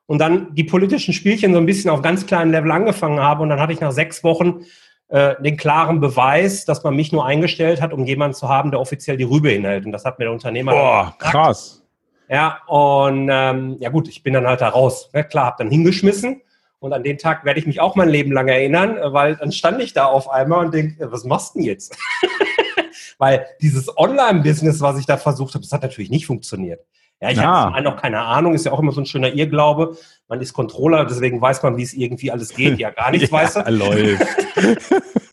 [0.05, 3.41] und dann die politischen Spielchen so ein bisschen auf ganz kleinem Level angefangen habe.
[3.41, 4.65] Und dann hatte ich nach sechs Wochen
[5.07, 8.79] äh, den klaren Beweis, dass man mich nur eingestellt hat, um jemanden zu haben, der
[8.79, 9.85] offiziell die Rübe hinhält.
[9.85, 10.73] Und das hat mir der Unternehmer.
[10.73, 11.80] Boah, krass.
[12.31, 15.09] Ja, und ähm, ja gut, ich bin dann halt da raus.
[15.11, 15.25] Ne?
[15.25, 16.41] Klar, hab dann hingeschmissen.
[16.79, 19.81] Und an den Tag werde ich mich auch mein Leben lang erinnern, weil dann stand
[19.81, 21.97] ich da auf einmal und denke, was machst du denn jetzt?
[23.17, 26.79] weil dieses Online-Business, was ich da versucht habe, das hat natürlich nicht funktioniert.
[27.19, 27.73] Ja, ich ja.
[27.73, 29.97] habe noch keine Ahnung, ist ja auch immer so ein schöner Irrglaube.
[30.29, 32.79] Man ist Controller, deswegen weiß man, wie es irgendwie alles geht.
[32.79, 33.71] Ja, gar nichts, ja, weißt du?
[33.71, 34.25] läuft.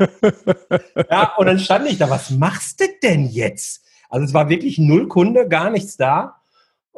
[1.11, 3.84] ja, und dann stand ich da, was machst du denn jetzt?
[4.11, 6.38] Also es war wirklich null Kunde, gar nichts da.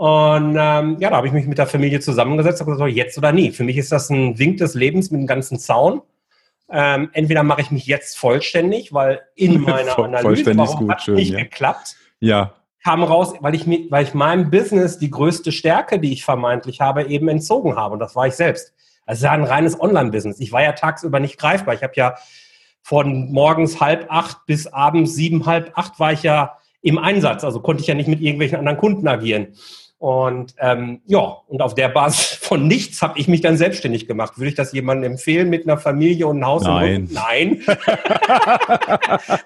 [0.00, 3.32] Und ähm, ja, da habe ich mich mit der Familie zusammengesetzt und gesagt, jetzt oder
[3.32, 3.50] nie.
[3.50, 6.00] Für mich ist das ein Wink des Lebens mit dem ganzen Zaun.
[6.70, 11.40] Ähm, entweder mache ich mich jetzt vollständig, weil in meiner Analyse warum hat nicht ja.
[11.40, 11.96] geklappt.
[12.18, 16.80] Ja kam raus, weil ich, weil ich meinem Business die größte Stärke, die ich vermeintlich
[16.80, 17.92] habe, eben entzogen habe.
[17.92, 18.72] Und das war ich selbst.
[19.04, 20.40] Also ja ein reines Online-Business.
[20.40, 21.74] Ich war ja tagsüber nicht greifbar.
[21.74, 22.14] Ich habe ja
[22.80, 27.44] von morgens halb acht bis abends sieben, halb acht war ich ja im Einsatz.
[27.44, 29.48] Also konnte ich ja nicht mit irgendwelchen anderen Kunden agieren.
[30.00, 34.38] Und ähm, ja, und auf der Basis von nichts habe ich mich dann selbstständig gemacht.
[34.38, 36.62] Würde ich das jemandem empfehlen mit einer Familie und einem Haus?
[36.62, 37.02] Nein.
[37.02, 37.62] Und Nein.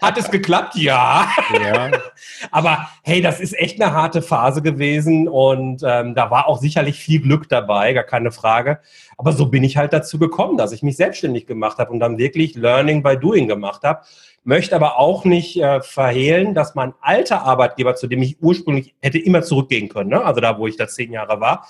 [0.01, 0.77] Hat es geklappt?
[0.77, 1.27] Ja.
[1.61, 1.91] ja.
[2.53, 7.01] Aber hey, das ist echt eine harte Phase gewesen und ähm, da war auch sicherlich
[7.01, 8.79] viel Glück dabei, gar keine Frage.
[9.19, 12.17] Aber so bin ich halt dazu gekommen, dass ich mich selbstständig gemacht habe und dann
[12.17, 14.03] wirklich Learning by Doing gemacht habe
[14.45, 19.19] möchte aber auch nicht äh, verhehlen, dass mein alter Arbeitgeber, zu dem ich ursprünglich hätte
[19.19, 20.25] immer zurückgehen können, ne?
[20.25, 21.67] also da, wo ich da zehn Jahre war,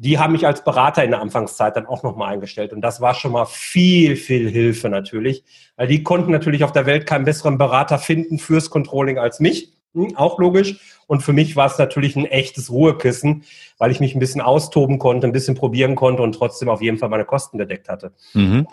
[0.00, 2.72] die haben mich als Berater in der Anfangszeit dann auch nochmal eingestellt.
[2.72, 5.44] Und das war schon mal viel, viel Hilfe natürlich,
[5.76, 9.74] weil die konnten natürlich auf der Welt keinen besseren Berater finden fürs Controlling als mich.
[9.92, 10.80] Hm, auch logisch.
[11.06, 13.44] Und für mich war es natürlich ein echtes Ruhekissen,
[13.76, 16.96] weil ich mich ein bisschen austoben konnte, ein bisschen probieren konnte und trotzdem auf jeden
[16.96, 18.12] Fall meine Kosten gedeckt hatte.
[18.32, 18.68] Mhm.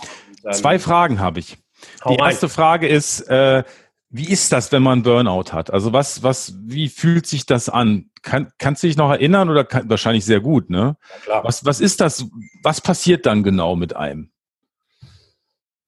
[0.51, 1.57] Zwei Fragen habe ich.
[2.03, 2.51] Hau die erste rein.
[2.51, 3.63] Frage ist, äh,
[4.09, 5.71] wie ist das, wenn man Burnout hat?
[5.71, 8.09] Also was, was, wie fühlt sich das an?
[8.21, 10.97] Kann, kannst du dich noch erinnern oder kann, wahrscheinlich sehr gut, ne?
[11.01, 11.43] Ja, klar.
[11.43, 12.25] Was, was ist das?
[12.63, 14.31] Was passiert dann genau mit einem?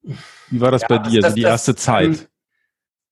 [0.02, 2.30] Wie war das ja, bei dir, das, so die das, erste Zeit?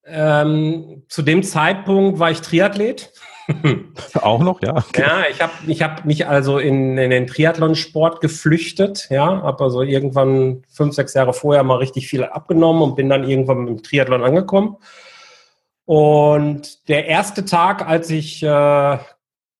[0.03, 3.11] Ähm, zu dem Zeitpunkt war ich Triathlet.
[4.21, 4.77] Auch noch, ja.
[4.77, 5.01] Okay.
[5.01, 9.81] Ja, ich habe ich hab mich also in, in den Triathlonsport geflüchtet, ja, habe also
[9.81, 14.23] irgendwann fünf, sechs Jahre vorher mal richtig viel abgenommen und bin dann irgendwann im Triathlon
[14.23, 14.77] angekommen.
[15.86, 18.97] Und der erste Tag, als ich äh,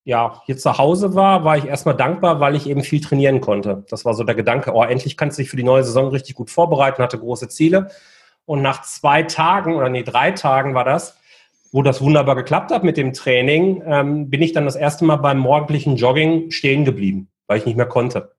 [0.08, 3.84] ja, hier zu Hause war, war ich erstmal dankbar, weil ich eben viel trainieren konnte.
[3.90, 6.36] Das war so der Gedanke, oh, endlich kannst du dich für die neue Saison richtig
[6.36, 7.90] gut vorbereiten, hatte große Ziele.
[8.46, 11.17] Und nach zwei Tagen, oder nee, drei Tagen war das,
[11.72, 15.18] wo das wunderbar geklappt hat mit dem Training, ähm, bin ich dann das erste Mal
[15.18, 18.32] beim morgendlichen Jogging stehen geblieben, weil ich nicht mehr konnte.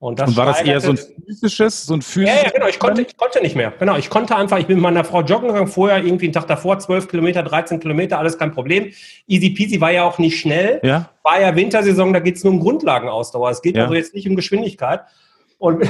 [0.00, 2.36] Und, und war das eher so ein physisches, so ein physisches?
[2.36, 2.68] Ja, ja, genau.
[2.68, 3.72] Ich konnte, ich konnte nicht mehr.
[3.78, 3.96] Genau.
[3.96, 6.78] Ich konnte einfach, ich bin mit meiner Frau joggen gegangen, vorher irgendwie einen Tag davor,
[6.78, 8.92] 12 Kilometer, 13 Kilometer, alles kein Problem.
[9.26, 10.80] Easy peasy war ja auch nicht schnell.
[10.84, 11.10] Ja.
[11.24, 13.50] War ja Wintersaison, da geht es nur um Grundlagenausdauer.
[13.50, 13.82] Es geht ja.
[13.82, 15.00] also jetzt nicht um Geschwindigkeit.
[15.58, 15.84] Und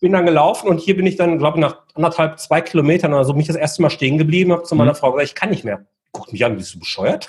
[0.00, 3.24] bin dann gelaufen und hier bin ich dann, glaube ich, nach anderthalb, zwei Kilometern oder
[3.24, 4.96] so, mich das erste Mal stehen geblieben, habe zu meiner mhm.
[4.96, 5.86] Frau gesagt, ich kann nicht mehr.
[6.12, 7.28] Guckt mich an, bist du bescheuert?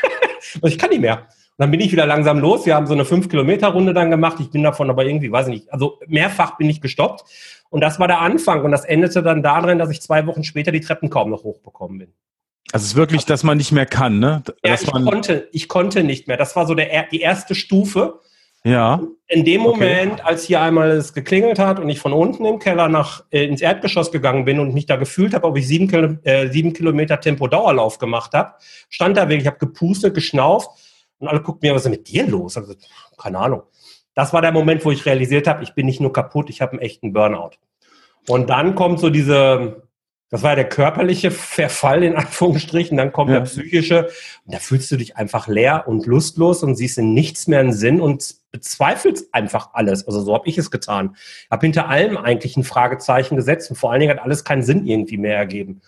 [0.62, 1.18] ich kann nicht mehr.
[1.18, 2.66] Und dann bin ich wieder langsam los.
[2.66, 4.38] Wir haben so eine 5-Kilometer-Runde dann gemacht.
[4.40, 7.24] Ich bin davon aber irgendwie, weiß ich nicht, also mehrfach bin ich gestoppt.
[7.68, 8.64] Und das war der Anfang.
[8.64, 11.98] Und das endete dann darin, dass ich zwei Wochen später die Treppen kaum noch hochbekommen
[11.98, 12.14] bin.
[12.72, 14.42] Also es ist wirklich, dass man nicht mehr kann, ne?
[14.64, 16.38] Ja, ich, konnte, ich konnte nicht mehr.
[16.38, 18.20] Das war so der, die erste Stufe.
[18.64, 19.00] Ja.
[19.26, 20.22] In dem Moment, okay.
[20.22, 23.60] als hier einmal es geklingelt hat und ich von unten im Keller nach äh, ins
[23.60, 27.18] Erdgeschoss gegangen bin und mich da gefühlt habe, ob ich sieben, Kilo, äh, sieben Kilometer
[27.20, 28.54] Tempo-Dauerlauf gemacht habe,
[28.88, 30.70] stand da wirklich, ich habe gepustet, geschnauft
[31.18, 32.56] und alle guckten mir, was ist mit dir los?
[32.56, 32.74] Also,
[33.18, 33.62] keine Ahnung.
[34.14, 36.72] Das war der Moment, wo ich realisiert habe, ich bin nicht nur kaputt, ich habe
[36.72, 37.52] einen echten Burnout.
[38.28, 39.88] Und dann kommt so diese,
[40.32, 43.40] das war der körperliche Verfall in Anführungsstrichen, dann kommt ja.
[43.40, 44.08] der psychische
[44.46, 47.74] und da fühlst du dich einfach leer und lustlos und siehst in nichts mehr einen
[47.74, 50.06] Sinn und bezweifelst einfach alles.
[50.06, 51.16] Also so habe ich es getan.
[51.16, 54.62] Ich habe hinter allem eigentlich ein Fragezeichen gesetzt und vor allen Dingen hat alles keinen
[54.62, 55.82] Sinn irgendwie mehr ergeben.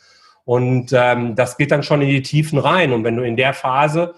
[0.44, 2.92] Und ähm, das geht dann schon in die Tiefen rein.
[2.92, 4.14] Und wenn du in der Phase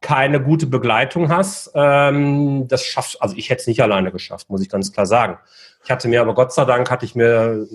[0.00, 4.60] keine gute Begleitung hast, ähm, das schaffst, also ich hätte es nicht alleine geschafft, muss
[4.60, 5.38] ich ganz klar sagen.
[5.84, 7.68] Ich hatte mir aber Gott sei Dank hatte ich mir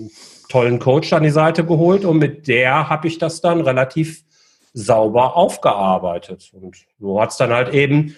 [0.48, 4.24] tollen Coach an die Seite geholt und mit der habe ich das dann relativ
[4.72, 6.50] sauber aufgearbeitet.
[6.52, 8.16] Und so hat es dann halt eben,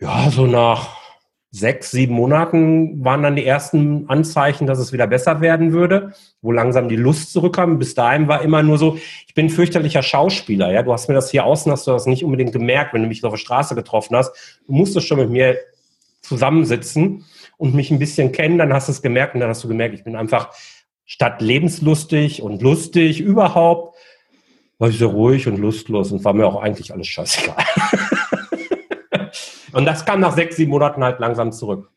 [0.00, 0.96] ja, so nach
[1.50, 6.52] sechs, sieben Monaten waren dann die ersten Anzeichen, dass es wieder besser werden würde, wo
[6.52, 7.78] langsam die Lust zurückkam.
[7.78, 10.70] Bis dahin war immer nur so, ich bin fürchterlicher Schauspieler.
[10.70, 13.08] Ja, du hast mir das hier außen, hast du das nicht unbedingt gemerkt, wenn du
[13.08, 14.60] mich auf der Straße getroffen hast.
[14.66, 15.56] Du musstest schon mit mir
[16.20, 17.24] zusammensitzen
[17.56, 19.94] und mich ein bisschen kennen, dann hast du es gemerkt und dann hast du gemerkt,
[19.94, 20.50] ich bin einfach
[21.08, 23.96] statt lebenslustig und lustig überhaupt,
[24.78, 27.56] war ich so ruhig und lustlos und war mir auch eigentlich alles scheißegal.
[29.72, 31.90] Und das kam nach sechs, sieben Monaten halt langsam zurück.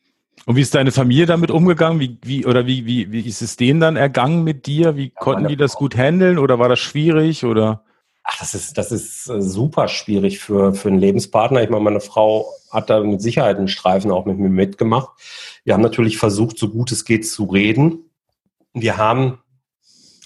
[0.44, 1.98] Und wie ist deine Familie damit umgegangen?
[2.00, 4.94] Wie, wie, oder wie, wie, wie ist es denen dann ergangen mit dir?
[4.96, 7.82] Wie ja, konnten die das gut handeln oder war das schwierig oder?
[8.24, 11.62] Ach, das ist, das ist äh, super schwierig für, für einen Lebenspartner.
[11.62, 15.08] Ich meine, meine Frau hat da mit Sicherheit einen Streifen auch mit mir mitgemacht.
[15.64, 18.10] Wir haben natürlich versucht, so gut es geht zu reden.
[18.74, 19.38] Wir haben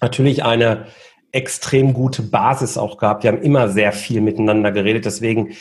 [0.00, 0.87] natürlich eine
[1.32, 3.22] extrem gute Basis auch gehabt.
[3.22, 5.04] Wir haben immer sehr viel miteinander geredet.
[5.04, 5.56] Deswegen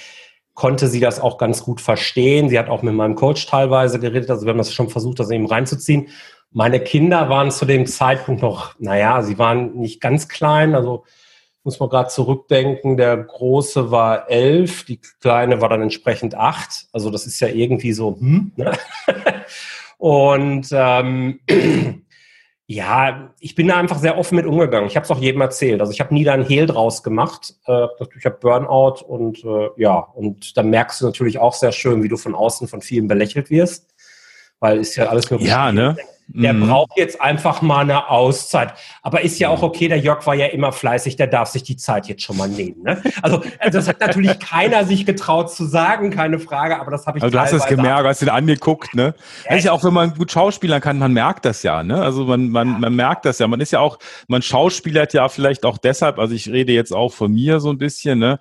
[0.56, 2.50] konnte sie das auch ganz gut verstehen.
[2.50, 5.30] Sie hat auch mit meinem Coach teilweise geredet, also wir haben das schon versucht, das
[5.30, 6.08] eben reinzuziehen.
[6.52, 11.04] Meine Kinder waren zu dem Zeitpunkt noch, naja, sie waren nicht ganz klein, also
[11.66, 16.88] muss man gerade zurückdenken, der Große war elf, die Kleine war dann entsprechend acht.
[16.94, 18.72] Also das ist ja irgendwie so, hm, ne?
[19.98, 21.40] Und ähm,
[22.68, 24.88] ja, ich bin da einfach sehr offen mit umgegangen.
[24.88, 25.82] Ich habe es auch jedem erzählt.
[25.82, 27.54] Also ich habe nie da einen Hehl draus gemacht.
[27.68, 32.02] Äh, ich habe Burnout und äh, ja, und dann merkst du natürlich auch sehr schön,
[32.02, 33.94] wie du von außen von vielen belächelt wirst,
[34.60, 35.96] weil ist ja alles nur ja, ne?
[36.28, 36.68] Der mhm.
[36.68, 38.74] braucht jetzt einfach mal eine Auszeit.
[39.04, 41.78] Aber ist ja auch okay, der Jörg war ja immer fleißig, der darf sich die
[41.78, 42.82] Zeit jetzt schon mal nehmen.
[42.84, 43.02] Ne?
[43.22, 47.20] Also, also das hat natürlich keiner sich getraut zu sagen, keine Frage, aber das habe
[47.20, 49.14] ich Also du hast es gemerkt, hast ihn angeguckt, ne?
[49.48, 52.02] Das ist ja auch, wenn man gut schauspielern kann, man merkt das ja, ne?
[52.02, 53.48] Also man, man, man merkt das ja.
[53.48, 57.14] Man ist ja auch, man schauspielert ja vielleicht auch deshalb, also ich rede jetzt auch
[57.14, 58.40] von mir so ein bisschen, ne?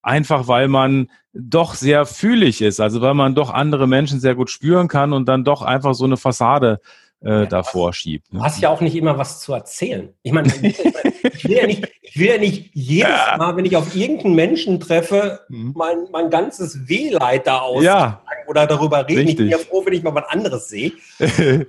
[0.00, 4.50] Einfach weil man doch sehr fühlig ist, also weil man doch andere Menschen sehr gut
[4.50, 6.80] spüren kann und dann doch einfach so eine Fassade
[7.24, 8.32] äh, ja, davor schiebt.
[8.32, 8.38] Ne?
[8.38, 10.12] Du hast ja auch nicht immer was zu erzählen.
[10.22, 13.10] Ich meine, ich will ja nicht, ich will ja nicht jedes.
[13.38, 15.72] Mal, wenn ich auf irgendeinen Menschen treffe, mhm.
[15.76, 18.22] mein, mein ganzes Wehleid da aus ja.
[18.48, 19.26] oder darüber reden.
[19.26, 19.30] Richtig.
[19.30, 20.92] Ich bin ja froh, wenn ich mal was anderes sehe.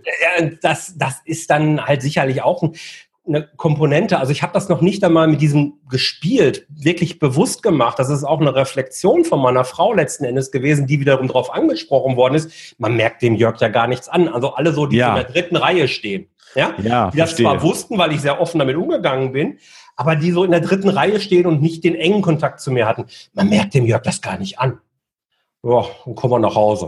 [0.61, 2.75] das, das ist dann halt sicherlich auch ein,
[3.25, 4.19] eine Komponente.
[4.19, 7.97] Also ich habe das noch nicht einmal mit diesem gespielt, wirklich bewusst gemacht.
[7.97, 12.17] Das ist auch eine Reflexion von meiner Frau letzten Endes gewesen, die wiederum darauf angesprochen
[12.17, 12.75] worden ist.
[12.77, 14.27] Man merkt dem Jörg ja gar nichts an.
[14.27, 15.09] Also alle so, die ja.
[15.09, 16.27] in der dritten Reihe stehen.
[16.55, 17.45] Ja, ja die das verstehe.
[17.45, 19.57] zwar wussten, weil ich sehr offen damit umgegangen bin,
[19.95, 22.87] aber die so in der dritten Reihe stehen und nicht den engen Kontakt zu mir
[22.87, 23.05] hatten.
[23.33, 24.79] Man merkt dem Jörg das gar nicht an.
[25.65, 26.87] Ja, dann kommen wir nach Hause.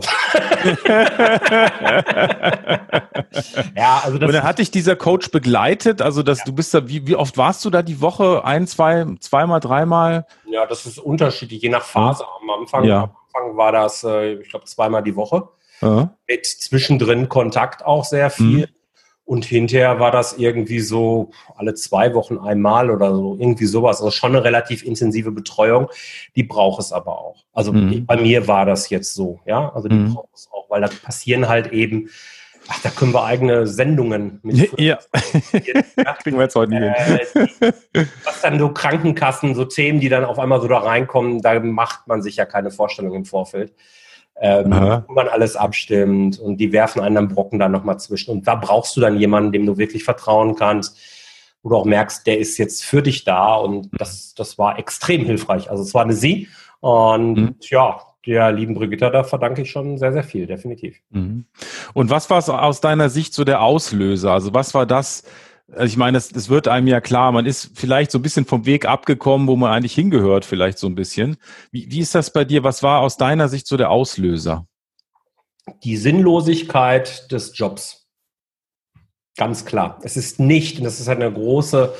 [3.74, 6.44] ja, also das und dann hat dich dieser Coach begleitet, also dass ja.
[6.44, 8.44] du bist da, wie, wie oft warst du da die Woche?
[8.44, 10.26] Ein, zwei, zweimal, dreimal?
[10.44, 12.22] Ja, das ist unterschiedlich, je nach Phase.
[12.42, 13.04] Am Anfang, ja.
[13.04, 15.48] am Anfang war das, äh, ich glaube, zweimal die Woche.
[15.80, 16.14] Ja.
[16.28, 18.66] Mit zwischendrin Kontakt auch sehr viel.
[18.66, 18.74] Mhm.
[19.26, 23.98] Und hinterher war das irgendwie so alle zwei Wochen einmal oder so, irgendwie sowas.
[23.98, 25.88] Also schon eine relativ intensive Betreuung.
[26.36, 27.44] Die braucht es aber auch.
[27.52, 28.06] Also mhm.
[28.06, 29.72] bei mir war das jetzt so, ja.
[29.74, 30.14] Also die mhm.
[30.14, 32.08] braucht es auch, weil da passieren halt eben
[32.68, 34.78] Ach, da können wir eigene Sendungen mit.
[34.78, 34.98] Ja,
[35.96, 36.14] ja.
[36.22, 37.72] kriegen wir jetzt heute nicht äh,
[38.24, 42.08] Was dann so Krankenkassen, so Themen, die dann auf einmal so da reinkommen, da macht
[42.08, 43.72] man sich ja keine Vorstellung im Vorfeld.
[44.38, 44.70] Ähm,
[45.06, 48.32] wo man alles abstimmt und die werfen einen dann Brocken da nochmal zwischen.
[48.32, 50.98] Und da brauchst du dann jemanden, dem du wirklich vertrauen kannst,
[51.62, 55.24] wo du auch merkst, der ist jetzt für dich da und das, das war extrem
[55.24, 55.70] hilfreich.
[55.70, 56.48] Also es war eine Sie
[56.80, 57.54] und mhm.
[57.60, 61.00] ja, der lieben Brigitta, da verdanke ich schon sehr, sehr viel, definitiv.
[61.10, 61.46] Mhm.
[61.94, 64.32] Und was war es aus deiner Sicht so der Auslöser?
[64.32, 65.22] Also was war das?
[65.72, 68.44] Also ich meine, es, es wird einem ja klar, man ist vielleicht so ein bisschen
[68.44, 71.36] vom Weg abgekommen, wo man eigentlich hingehört, vielleicht so ein bisschen.
[71.72, 72.62] Wie, wie ist das bei dir?
[72.62, 74.66] Was war aus deiner Sicht so der Auslöser?
[75.82, 78.06] Die Sinnlosigkeit des Jobs.
[79.36, 79.98] Ganz klar.
[80.02, 81.92] Es ist nicht, und das ist eine große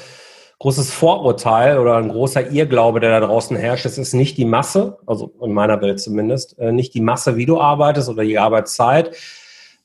[0.58, 3.84] großes Vorurteil oder ein großer Irrglaube, der da draußen herrscht.
[3.84, 7.46] Es ist nicht die Masse, also in meiner Welt zumindest, äh, nicht die Masse, wie
[7.46, 9.14] du arbeitest oder die Arbeitszeit.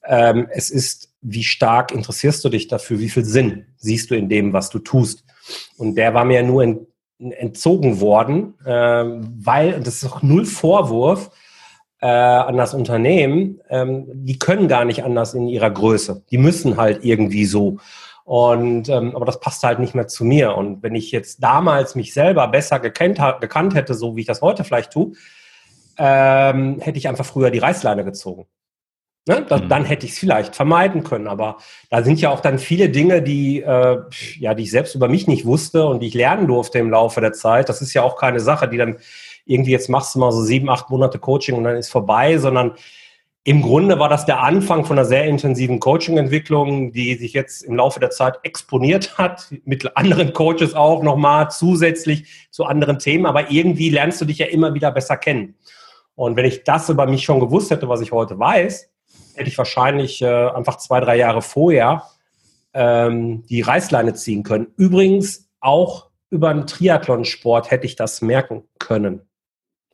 [0.05, 4.29] Ähm, es ist, wie stark interessierst du dich dafür, wie viel Sinn siehst du in
[4.29, 5.23] dem, was du tust.
[5.77, 6.63] Und der war mir nur
[7.19, 11.31] entzogen worden, ähm, weil, und das ist auch null Vorwurf,
[12.01, 16.23] äh, an das Unternehmen, ähm, die können gar nicht anders in ihrer Größe.
[16.31, 17.77] Die müssen halt irgendwie so.
[18.23, 20.55] Und ähm, aber das passt halt nicht mehr zu mir.
[20.55, 24.41] Und wenn ich jetzt damals mich selber besser gekannt, gekannt hätte, so wie ich das
[24.41, 25.13] heute vielleicht tue,
[25.97, 28.47] ähm, hätte ich einfach früher die Reißleine gezogen.
[29.27, 29.45] Ne?
[29.47, 29.69] Das, mhm.
[29.69, 31.27] Dann hätte ich es vielleicht vermeiden können.
[31.27, 31.57] Aber
[31.89, 33.99] da sind ja auch dann viele Dinge, die, äh,
[34.39, 37.21] ja, die ich selbst über mich nicht wusste und die ich lernen durfte im Laufe
[37.21, 37.69] der Zeit.
[37.69, 38.97] Das ist ja auch keine Sache, die dann
[39.45, 42.73] irgendwie jetzt machst du mal so sieben, acht Monate Coaching und dann ist vorbei, sondern
[43.43, 47.75] im Grunde war das der Anfang von einer sehr intensiven Coaching-Entwicklung, die sich jetzt im
[47.75, 53.25] Laufe der Zeit exponiert hat, mit anderen Coaches auch nochmal zusätzlich zu anderen Themen.
[53.25, 55.55] Aber irgendwie lernst du dich ja immer wieder besser kennen.
[56.13, 58.91] Und wenn ich das über mich schon gewusst hätte, was ich heute weiß,
[59.35, 62.03] hätte ich wahrscheinlich äh, einfach zwei, drei Jahre vorher
[62.73, 64.67] ähm, die Reißleine ziehen können.
[64.77, 69.21] Übrigens auch über einen Triathlonsport hätte ich das merken können.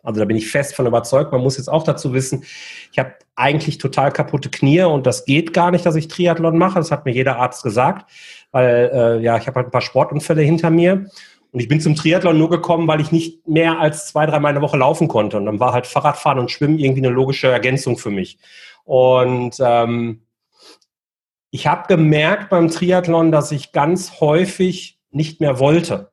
[0.04, 1.32] Also da bin ich fest von überzeugt.
[1.32, 2.44] Man muss jetzt auch dazu wissen,
[2.92, 6.80] ich habe eigentlich total kaputte Knie und das geht gar nicht, dass ich Triathlon mache.
[6.80, 8.10] Das hat mir jeder Arzt gesagt,
[8.52, 11.10] weil äh, ja, ich habe halt ein paar Sportunfälle hinter mir.
[11.58, 14.50] Und ich bin zum Triathlon nur gekommen, weil ich nicht mehr als zwei, drei Mal
[14.50, 15.38] in der Woche laufen konnte.
[15.38, 18.38] Und dann war halt Fahrradfahren und Schwimmen irgendwie eine logische Ergänzung für mich.
[18.84, 20.22] Und ähm,
[21.50, 26.12] ich habe gemerkt beim Triathlon, dass ich ganz häufig nicht mehr wollte.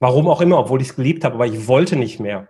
[0.00, 2.48] Warum auch immer, obwohl ich es geliebt habe, aber ich wollte nicht mehr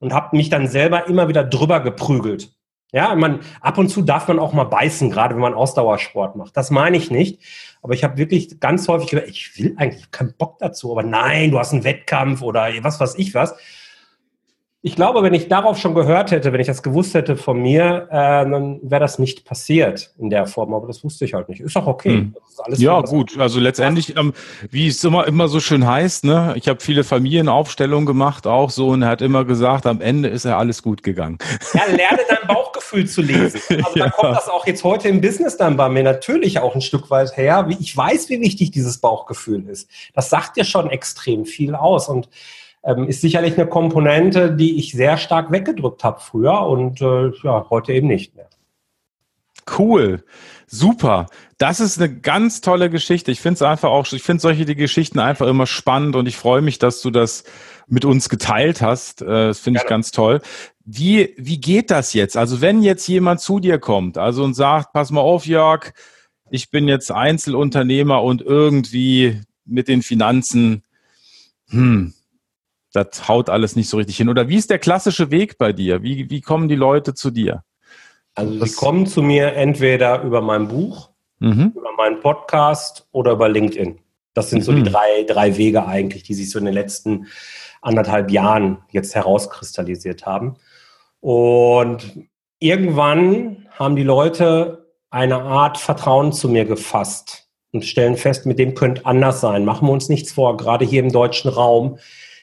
[0.00, 2.50] und habe mich dann selber immer wieder drüber geprügelt.
[2.92, 6.56] Ja, man, ab und zu darf man auch mal beißen, gerade wenn man Ausdauersport macht.
[6.56, 7.40] Das meine ich nicht.
[7.82, 11.50] Aber ich habe wirklich ganz häufig gesagt, ich will eigentlich keinen Bock dazu, aber nein,
[11.50, 13.54] du hast einen Wettkampf oder was weiß ich was.
[14.82, 18.08] Ich glaube, wenn ich darauf schon gehört hätte, wenn ich das gewusst hätte von mir,
[18.10, 20.72] äh, dann wäre das nicht passiert in der Form.
[20.72, 21.60] Aber das wusste ich halt nicht.
[21.60, 22.08] Ist auch okay.
[22.08, 22.34] Hm.
[22.76, 23.38] ja, gut.
[23.38, 24.32] Also letztendlich, ähm,
[24.70, 26.54] wie es immer, immer so schön heißt, ne?
[26.56, 30.46] ich habe viele Familienaufstellungen gemacht, auch so, und er hat immer gesagt, am Ende ist
[30.46, 31.36] ja alles gut gegangen.
[31.74, 33.60] Ja, lerne dein Bauchgefühl zu lesen.
[33.84, 34.06] Also ja.
[34.06, 37.10] da kommt das auch jetzt heute im Business dann bei mir natürlich auch ein Stück
[37.10, 37.68] weit her.
[37.80, 39.88] Ich weiß, wie wichtig dieses Bauchgefühl ist.
[40.14, 42.08] Das sagt dir schon extrem viel aus.
[42.08, 42.28] Und
[42.82, 47.66] ähm, ist sicherlich eine Komponente, die ich sehr stark weggedrückt habe früher und äh, ja,
[47.70, 48.48] heute eben nicht mehr.
[49.78, 50.24] Cool.
[50.66, 51.26] Super.
[51.58, 53.30] Das ist eine ganz tolle Geschichte.
[53.32, 56.36] Ich finde es einfach auch, ich finde solche die Geschichten einfach immer spannend und ich
[56.36, 57.44] freue mich, dass du das
[57.86, 59.22] mit uns geteilt hast.
[59.22, 60.40] Äh, das finde ich ganz toll.
[60.84, 62.36] Wie, wie geht das jetzt?
[62.36, 65.92] Also wenn jetzt jemand zu dir kommt, also und sagt, pass mal auf, Jörg,
[66.50, 70.82] ich bin jetzt Einzelunternehmer und irgendwie mit den Finanzen,
[71.68, 72.12] hm,
[72.92, 74.28] das haut alles nicht so richtig hin.
[74.28, 76.02] Oder wie ist der klassische Weg bei dir?
[76.02, 77.62] Wie, wie kommen die Leute zu dir?
[78.34, 81.72] Also sie kommen zu mir entweder über mein Buch, mhm.
[81.76, 83.98] über meinen Podcast oder über LinkedIn.
[84.34, 84.86] Das sind so die mhm.
[84.86, 87.26] drei, drei Wege eigentlich, die sich so in den letzten
[87.82, 90.56] anderthalb Jahren jetzt herauskristallisiert haben.
[91.20, 98.58] Und irgendwann haben die Leute eine Art Vertrauen zu mir gefasst und stellen fest, mit
[98.58, 99.64] dem könnte anders sein.
[99.64, 101.98] Machen wir uns nichts vor, gerade hier im deutschen Raum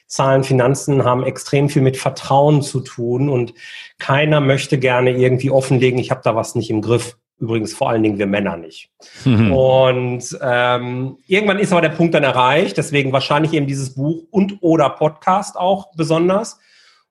[0.08, 3.54] Zahlen, Finanzen haben extrem viel mit Vertrauen zu tun und
[3.98, 7.16] keiner möchte gerne irgendwie offenlegen, ich habe da was nicht im Griff.
[7.40, 8.90] Übrigens vor allen Dingen wir Männer nicht.
[9.24, 9.52] Mhm.
[9.52, 14.58] Und ähm, irgendwann ist aber der Punkt dann erreicht, deswegen wahrscheinlich eben dieses Buch und
[14.60, 16.58] oder Podcast auch besonders.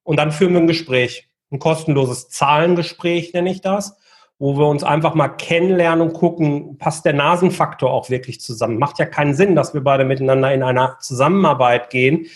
[0.03, 3.97] Und dann führen wir ein Gespräch, ein kostenloses Zahlengespräch nenne ich das,
[4.37, 8.79] wo wir uns einfach mal kennenlernen und gucken, passt der Nasenfaktor auch wirklich zusammen.
[8.79, 12.27] Macht ja keinen Sinn, dass wir beide miteinander in einer Zusammenarbeit gehen,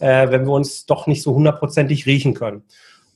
[0.00, 2.62] äh, wenn wir uns doch nicht so hundertprozentig riechen können.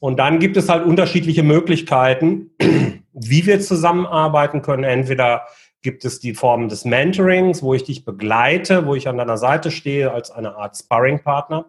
[0.01, 2.51] Und dann gibt es halt unterschiedliche Möglichkeiten,
[3.13, 4.85] wie wir zusammenarbeiten können.
[4.85, 5.43] Entweder
[5.83, 9.71] gibt es die Form des Mentorings, wo ich dich begleite, wo ich an deiner Seite
[9.71, 11.67] stehe als eine Art Sparring-Partner.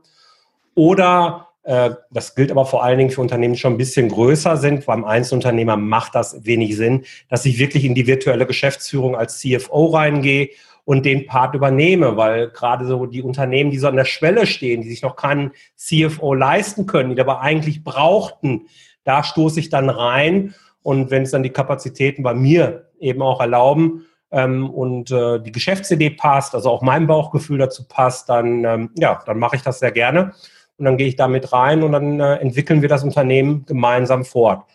[0.76, 4.58] Oder äh, das gilt aber vor allen Dingen für Unternehmen, die schon ein bisschen größer
[4.58, 4.86] sind.
[4.86, 9.88] Beim Einzelunternehmer macht das wenig Sinn, dass ich wirklich in die virtuelle Geschäftsführung als CFO
[9.88, 10.50] reingehe
[10.86, 14.82] und den Part übernehme, weil gerade so die Unternehmen, die so an der Schwelle stehen,
[14.82, 18.68] die sich noch keinen CFO leisten können, die aber eigentlich brauchten,
[19.04, 20.54] da stoße ich dann rein.
[20.82, 25.54] Und wenn es dann die Kapazitäten bei mir eben auch erlauben ähm, und äh, die
[25.54, 29.80] Geschäftsidee passt, also auch mein Bauchgefühl dazu passt, dann ähm, ja, dann mache ich das
[29.80, 30.34] sehr gerne
[30.78, 34.66] und dann gehe ich damit rein und dann äh, entwickeln wir das Unternehmen gemeinsam fort.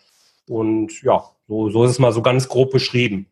[0.47, 3.27] Und ja, so, so ist es mal so ganz grob beschrieben.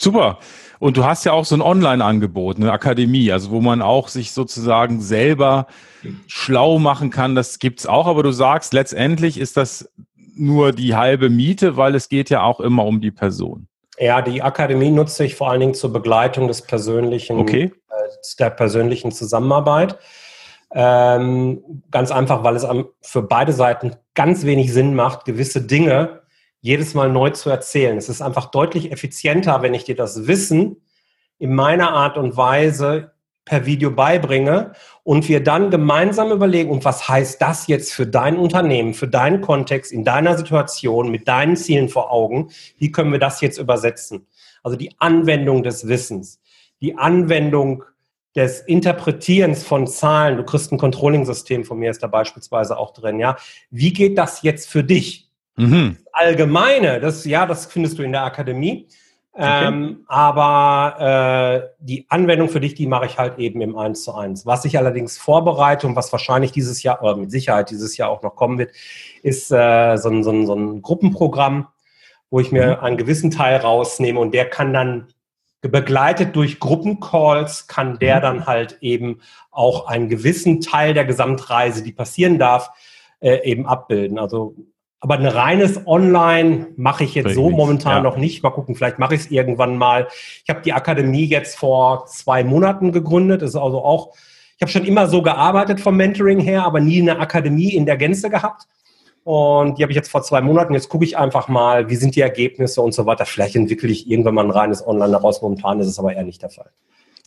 [0.00, 0.38] Super.
[0.78, 4.32] Und du hast ja auch so ein Online-Angebot, eine Akademie, also wo man auch sich
[4.32, 5.66] sozusagen selber
[6.26, 7.34] schlau machen kann.
[7.34, 9.92] Das gibt's auch, aber du sagst, letztendlich ist das
[10.34, 13.66] nur die halbe Miete, weil es geht ja auch immer um die Person.
[13.98, 17.72] Ja, die Akademie nutze ich vor allen Dingen zur Begleitung des persönlichen, okay.
[17.90, 19.98] äh, der persönlichen Zusammenarbeit.
[20.72, 22.66] Ähm, ganz einfach, weil es
[23.02, 26.19] für beide Seiten ganz wenig Sinn macht, gewisse Dinge
[26.60, 27.96] jedes Mal neu zu erzählen.
[27.96, 30.76] Es ist einfach deutlich effizienter, wenn ich dir das Wissen
[31.38, 33.12] in meiner Art und Weise
[33.44, 38.36] per Video beibringe und wir dann gemeinsam überlegen, und was heißt das jetzt für dein
[38.36, 43.18] Unternehmen, für deinen Kontext, in deiner Situation, mit deinen Zielen vor Augen, wie können wir
[43.18, 44.26] das jetzt übersetzen?
[44.62, 46.40] Also die Anwendung des Wissens,
[46.80, 47.82] die Anwendung
[48.36, 53.18] des Interpretierens von Zahlen, du kriegst ein Controlling-System von mir, ist da beispielsweise auch drin,
[53.18, 53.36] ja.
[53.70, 55.28] Wie geht das jetzt für dich?
[55.56, 55.96] Mhm.
[56.12, 58.88] Allgemeine, das, ja, das findest du in der Akademie.
[59.32, 59.68] Okay.
[59.68, 64.12] Ähm, aber äh, die Anwendung für dich, die mache ich halt eben im 1 zu
[64.14, 64.44] 1.
[64.44, 68.22] Was ich allerdings vorbereite und was wahrscheinlich dieses Jahr, oder mit Sicherheit dieses Jahr auch
[68.22, 68.72] noch kommen wird,
[69.22, 71.68] ist äh, so, ein, so, ein, so ein Gruppenprogramm,
[72.28, 72.84] wo ich mir mhm.
[72.84, 75.08] einen gewissen Teil rausnehme und der kann dann
[75.62, 78.22] begleitet durch Gruppencalls, kann der mhm.
[78.22, 79.20] dann halt eben
[79.52, 82.70] auch einen gewissen Teil der Gesamtreise, die passieren darf,
[83.20, 84.18] äh, eben abbilden.
[84.18, 84.56] Also
[85.00, 88.02] aber ein reines Online mache ich jetzt Richtig, so momentan ja.
[88.02, 88.42] noch nicht.
[88.42, 90.08] Mal gucken, vielleicht mache ich es irgendwann mal.
[90.44, 93.40] Ich habe die Akademie jetzt vor zwei Monaten gegründet.
[93.40, 94.14] Das ist also auch,
[94.56, 97.96] ich habe schon immer so gearbeitet vom Mentoring her, aber nie eine Akademie in der
[97.96, 98.66] Gänze gehabt.
[99.24, 100.74] Und die habe ich jetzt vor zwei Monaten.
[100.74, 103.24] Jetzt gucke ich einfach mal, wie sind die Ergebnisse und so weiter.
[103.24, 105.40] Vielleicht entwickle ich irgendwann mal ein reines Online daraus.
[105.40, 106.70] Momentan ist es aber eher nicht der Fall.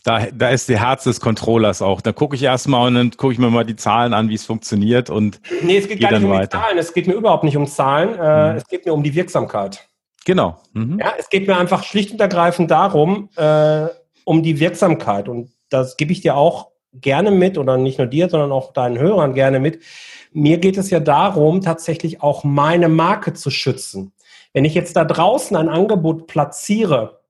[0.04, 2.02] Da, da ist der Herz des Controllers auch.
[2.02, 4.44] Da gucke ich erstmal und dann gucke ich mir mal die Zahlen an, wie es
[4.44, 5.40] funktioniert und.
[5.62, 6.58] Nee, es geht gar nicht um weiter.
[6.58, 6.78] die Zahlen.
[6.78, 8.10] Es geht mir überhaupt nicht um Zahlen.
[8.18, 8.56] Äh, mhm.
[8.58, 9.88] Es geht mir um die Wirksamkeit.
[10.26, 10.58] Genau.
[10.74, 10.98] Mhm.
[10.98, 13.86] Ja, es geht mir einfach schlicht und ergreifend darum, äh,
[14.24, 15.28] um die Wirksamkeit.
[15.28, 18.98] Und das gebe ich dir auch gerne mit oder nicht nur dir, sondern auch deinen
[18.98, 19.82] Hörern gerne mit.
[20.32, 24.12] Mir geht es ja darum, tatsächlich auch meine Marke zu schützen.
[24.52, 27.20] Wenn ich jetzt da draußen ein Angebot platziere,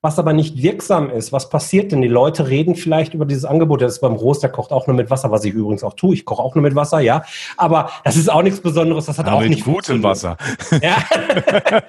[0.00, 1.32] was aber nicht wirksam ist.
[1.32, 2.02] Was passiert denn?
[2.02, 3.82] Die Leute reden vielleicht über dieses Angebot.
[3.82, 6.14] Das ist beim Rost, der kocht auch nur mit Wasser, was ich übrigens auch tue.
[6.14, 7.24] Ich koche auch nur mit Wasser, ja.
[7.56, 9.06] Aber das ist auch nichts Besonderes.
[9.06, 10.36] Das hat ja, auch nicht gutem Wasser.
[10.80, 10.98] Ja.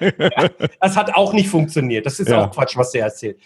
[0.18, 0.48] ja.
[0.80, 2.04] Das hat auch nicht funktioniert.
[2.04, 2.44] Das ist ja.
[2.44, 3.38] auch Quatsch, was der erzählt.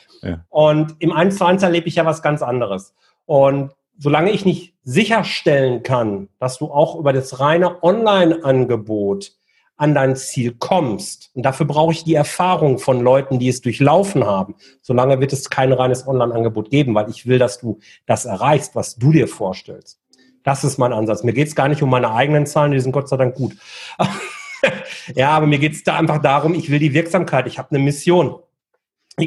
[0.48, 2.94] Und im 1 zu 1 erlebe ich ja was ganz anderes.
[3.26, 9.32] Und solange ich nicht sicherstellen kann, dass du auch über das reine Online-Angebot
[9.76, 11.30] an dein Ziel kommst.
[11.34, 14.54] Und dafür brauche ich die Erfahrung von Leuten, die es durchlaufen haben.
[14.82, 18.96] Solange wird es kein reines Online-Angebot geben, weil ich will, dass du das erreichst, was
[18.96, 20.00] du dir vorstellst.
[20.44, 21.24] Das ist mein Ansatz.
[21.24, 23.56] Mir geht es gar nicht um meine eigenen Zahlen, die sind Gott sei Dank gut.
[25.14, 27.78] ja, aber mir geht es da einfach darum, ich will die Wirksamkeit, ich habe eine
[27.82, 28.36] Mission.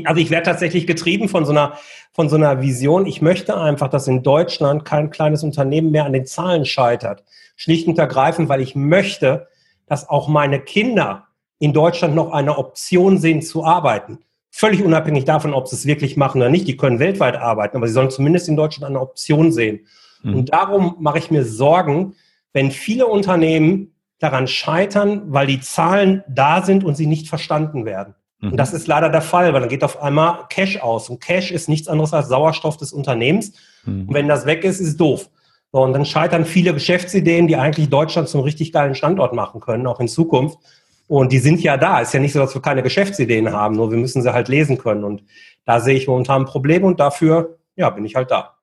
[0.03, 1.77] Also ich werde tatsächlich getrieben von so einer
[2.17, 3.05] von so einer Vision.
[3.05, 7.23] Ich möchte einfach, dass in Deutschland kein kleines Unternehmen mehr an den Zahlen scheitert.
[7.55, 9.47] Schlicht und ergreifend, weil ich möchte,
[9.87, 11.27] dass auch meine Kinder
[11.59, 14.19] in Deutschland noch eine Option sehen zu arbeiten.
[14.51, 16.67] Völlig unabhängig davon, ob sie es wirklich machen oder nicht.
[16.67, 19.87] Die können weltweit arbeiten, aber sie sollen zumindest in Deutschland eine Option sehen.
[20.23, 20.35] Mhm.
[20.35, 22.15] Und darum mache ich mir Sorgen,
[22.53, 28.15] wenn viele Unternehmen daran scheitern, weil die Zahlen da sind und sie nicht verstanden werden.
[28.39, 28.51] Mhm.
[28.51, 31.09] Und das ist leider der Fall, weil dann geht auf einmal Cash aus.
[31.09, 33.53] Und Cash ist nichts anderes als Sauerstoff des Unternehmens.
[33.85, 34.07] Mhm.
[34.07, 35.29] Und wenn das weg ist, ist es doof.
[35.71, 39.85] So, und dann scheitern viele Geschäftsideen, die eigentlich Deutschland zum richtig geilen Standort machen können,
[39.87, 40.57] auch in Zukunft.
[41.07, 41.99] Und die sind ja da.
[41.99, 44.77] Ist ja nicht so, dass wir keine Geschäftsideen haben, nur wir müssen sie halt lesen
[44.77, 45.03] können.
[45.03, 45.23] Und
[45.65, 48.55] da sehe ich momentan ein Problem und dafür, ja, bin ich halt da.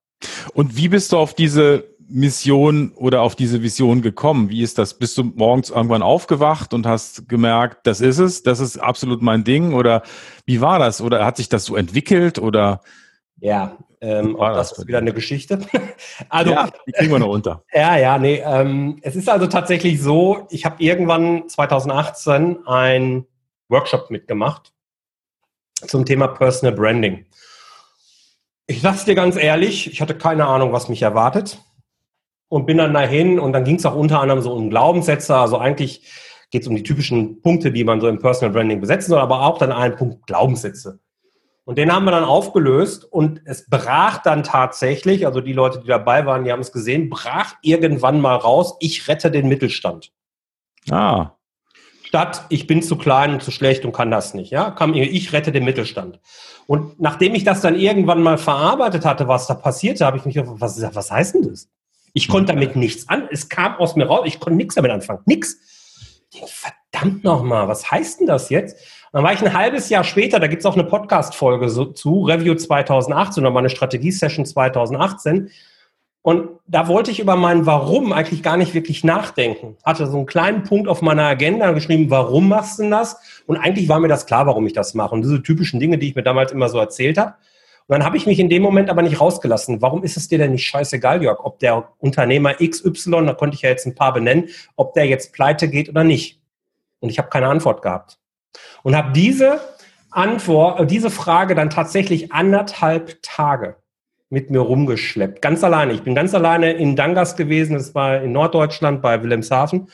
[0.54, 4.50] Und wie bist du auf diese Mission oder auf diese Vision gekommen?
[4.50, 4.94] Wie ist das?
[4.94, 9.44] Bist du morgens irgendwann aufgewacht und hast gemerkt, das ist es, das ist absolut mein
[9.44, 9.72] Ding?
[9.72, 10.02] Oder
[10.44, 11.00] wie war das?
[11.00, 12.38] Oder hat sich das so entwickelt?
[12.38, 12.80] Oder
[13.40, 15.58] Ja, ähm, auch das ist wieder eine Geschichte.
[16.28, 17.64] also, ja, die kriegen wir noch unter.
[17.72, 18.42] Ja, ja, nee.
[18.44, 23.26] Ähm, es ist also tatsächlich so, ich habe irgendwann 2018 ein
[23.68, 24.72] Workshop mitgemacht
[25.86, 27.24] zum Thema Personal Branding.
[28.66, 31.58] Ich sag's dir ganz ehrlich, ich hatte keine Ahnung, was mich erwartet
[32.48, 35.34] und bin dann dahin und dann ging es auch unter anderem so um Glaubenssätze.
[35.34, 36.02] Also eigentlich
[36.50, 39.42] geht es um die typischen Punkte, die man so im Personal Branding besetzen soll, aber
[39.42, 41.00] auch dann einen Punkt Glaubenssätze.
[41.66, 45.86] Und den haben wir dann aufgelöst und es brach dann tatsächlich, also die Leute, die
[45.86, 50.12] dabei waren, die haben es gesehen, brach irgendwann mal raus, ich rette den Mittelstand.
[50.90, 51.32] Ah.
[52.04, 55.32] Statt ich bin zu klein und zu schlecht und kann das nicht, ja, kam ich
[55.32, 56.20] rette den Mittelstand.
[56.66, 60.34] Und nachdem ich das dann irgendwann mal verarbeitet hatte, was da passierte, habe ich mich
[60.34, 61.70] gefragt, was, was heißt denn das?
[62.12, 65.20] Ich konnte damit nichts an, es kam aus mir raus, ich konnte nichts damit anfangen,
[65.24, 65.56] nix.
[66.30, 68.76] Verdammt nochmal, was heißt denn das jetzt?
[69.14, 72.24] Dann war ich ein halbes Jahr später, da gibt es auch eine Podcast-Folge so, zu,
[72.24, 75.52] Review 2018 oder meine Strategie-Session 2018.
[76.22, 79.76] Und da wollte ich über mein Warum eigentlich gar nicht wirklich nachdenken.
[79.84, 83.16] Hatte so einen kleinen Punkt auf meiner Agenda geschrieben, warum machst du denn das?
[83.46, 85.14] Und eigentlich war mir das klar, warum ich das mache.
[85.14, 87.34] Und diese typischen Dinge, die ich mir damals immer so erzählt habe.
[87.86, 89.80] Und dann habe ich mich in dem Moment aber nicht rausgelassen.
[89.80, 93.62] Warum ist es dir denn nicht scheißegal, Jörg, ob der Unternehmer XY, da konnte ich
[93.62, 96.40] ja jetzt ein paar benennen, ob der jetzt pleite geht oder nicht?
[96.98, 98.18] Und ich habe keine Antwort gehabt
[98.82, 99.60] und habe diese
[100.10, 103.76] Antwort, äh, diese Frage dann tatsächlich anderthalb Tage
[104.30, 105.42] mit mir rumgeschleppt.
[105.42, 105.92] Ganz alleine.
[105.92, 107.74] Ich bin ganz alleine in Dangas gewesen.
[107.74, 109.88] Das war in Norddeutschland bei Wilhelmshaven.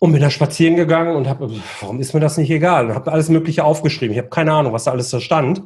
[0.00, 1.50] Und bin da spazieren gegangen und habe,
[1.80, 2.86] warum ist mir das nicht egal?
[2.86, 4.12] Und habe alles Mögliche aufgeschrieben.
[4.12, 5.62] Ich habe keine Ahnung, was da alles da stand.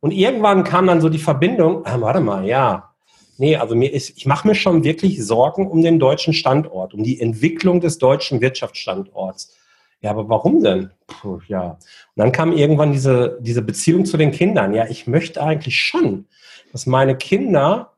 [0.00, 2.94] Und irgendwann kam dann so die Verbindung, ah, warte mal, ja.
[3.38, 7.04] Nee, also mir ist, ich mache mir schon wirklich Sorgen um den deutschen Standort, um
[7.04, 9.55] die Entwicklung des deutschen Wirtschaftsstandorts.
[10.00, 10.90] Ja, aber warum denn?
[11.06, 11.70] Puh, ja.
[11.70, 11.78] Und
[12.16, 14.74] dann kam irgendwann diese, diese Beziehung zu den Kindern.
[14.74, 16.26] Ja, ich möchte eigentlich schon,
[16.72, 17.92] dass meine Kinder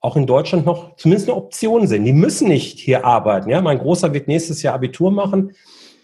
[0.00, 2.04] auch in Deutschland noch zumindest eine Option sind.
[2.04, 3.50] Die müssen nicht hier arbeiten.
[3.50, 5.52] Ja, mein Großer wird nächstes Jahr Abitur machen.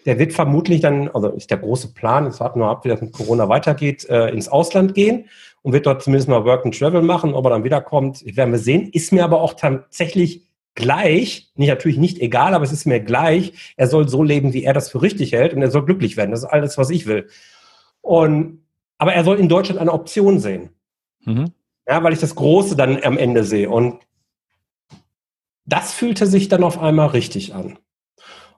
[0.06, 3.00] Der wird vermutlich dann, also ist der große Plan, jetzt warten wir ab, wie das
[3.00, 5.28] mit Corona weitergeht, äh, ins Ausland gehen
[5.62, 7.32] und wird dort zumindest mal Work and Travel machen.
[7.32, 8.90] Ob er dann wiederkommt, werden wir sehen.
[8.92, 10.42] Ist mir aber auch tatsächlich
[10.74, 14.64] gleich, nicht, natürlich nicht egal, aber es ist mir gleich, er soll so leben, wie
[14.64, 16.30] er das für richtig hält und er soll glücklich werden.
[16.30, 17.28] Das ist alles, was ich will.
[18.00, 18.64] Und,
[18.98, 20.70] aber er soll in Deutschland eine Option sehen.
[21.24, 21.52] Mhm.
[21.88, 23.70] Ja, weil ich das Große dann am Ende sehe.
[23.70, 24.00] Und
[25.66, 27.78] das fühlte sich dann auf einmal richtig an.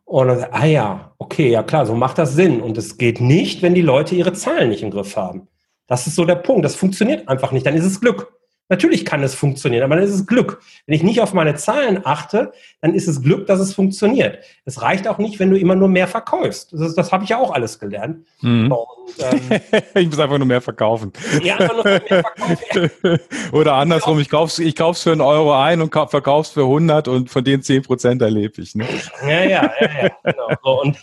[0.04, 2.60] Und dann, ah ja, okay, ja klar, so macht das Sinn.
[2.60, 5.48] Und es geht nicht, wenn die Leute ihre Zahlen nicht im Griff haben.
[5.86, 6.64] Das ist so der Punkt.
[6.64, 7.66] Das funktioniert einfach nicht.
[7.66, 8.35] Dann ist es Glück.
[8.68, 10.60] Natürlich kann es funktionieren, aber dann ist es Glück.
[10.86, 14.38] Wenn ich nicht auf meine Zahlen achte, dann ist es Glück, dass es funktioniert.
[14.64, 16.72] Es reicht auch nicht, wenn du immer nur mehr verkaufst.
[16.72, 18.26] Das, das habe ich ja auch alles gelernt.
[18.40, 18.72] Mhm.
[18.72, 19.60] Und, ähm,
[19.94, 21.12] ich muss einfach nur mehr verkaufen.
[21.42, 23.20] Ja, einfach nur mehr verkaufen.
[23.52, 27.30] Oder andersrum, ich kauf's, ich kauf's für einen Euro ein und verkauf's für 100 und
[27.30, 28.74] von den 10 Prozent erlebe ich.
[28.74, 28.86] Ne?
[29.22, 30.48] Ja, ja, ja, ja, genau.
[30.64, 30.98] So, und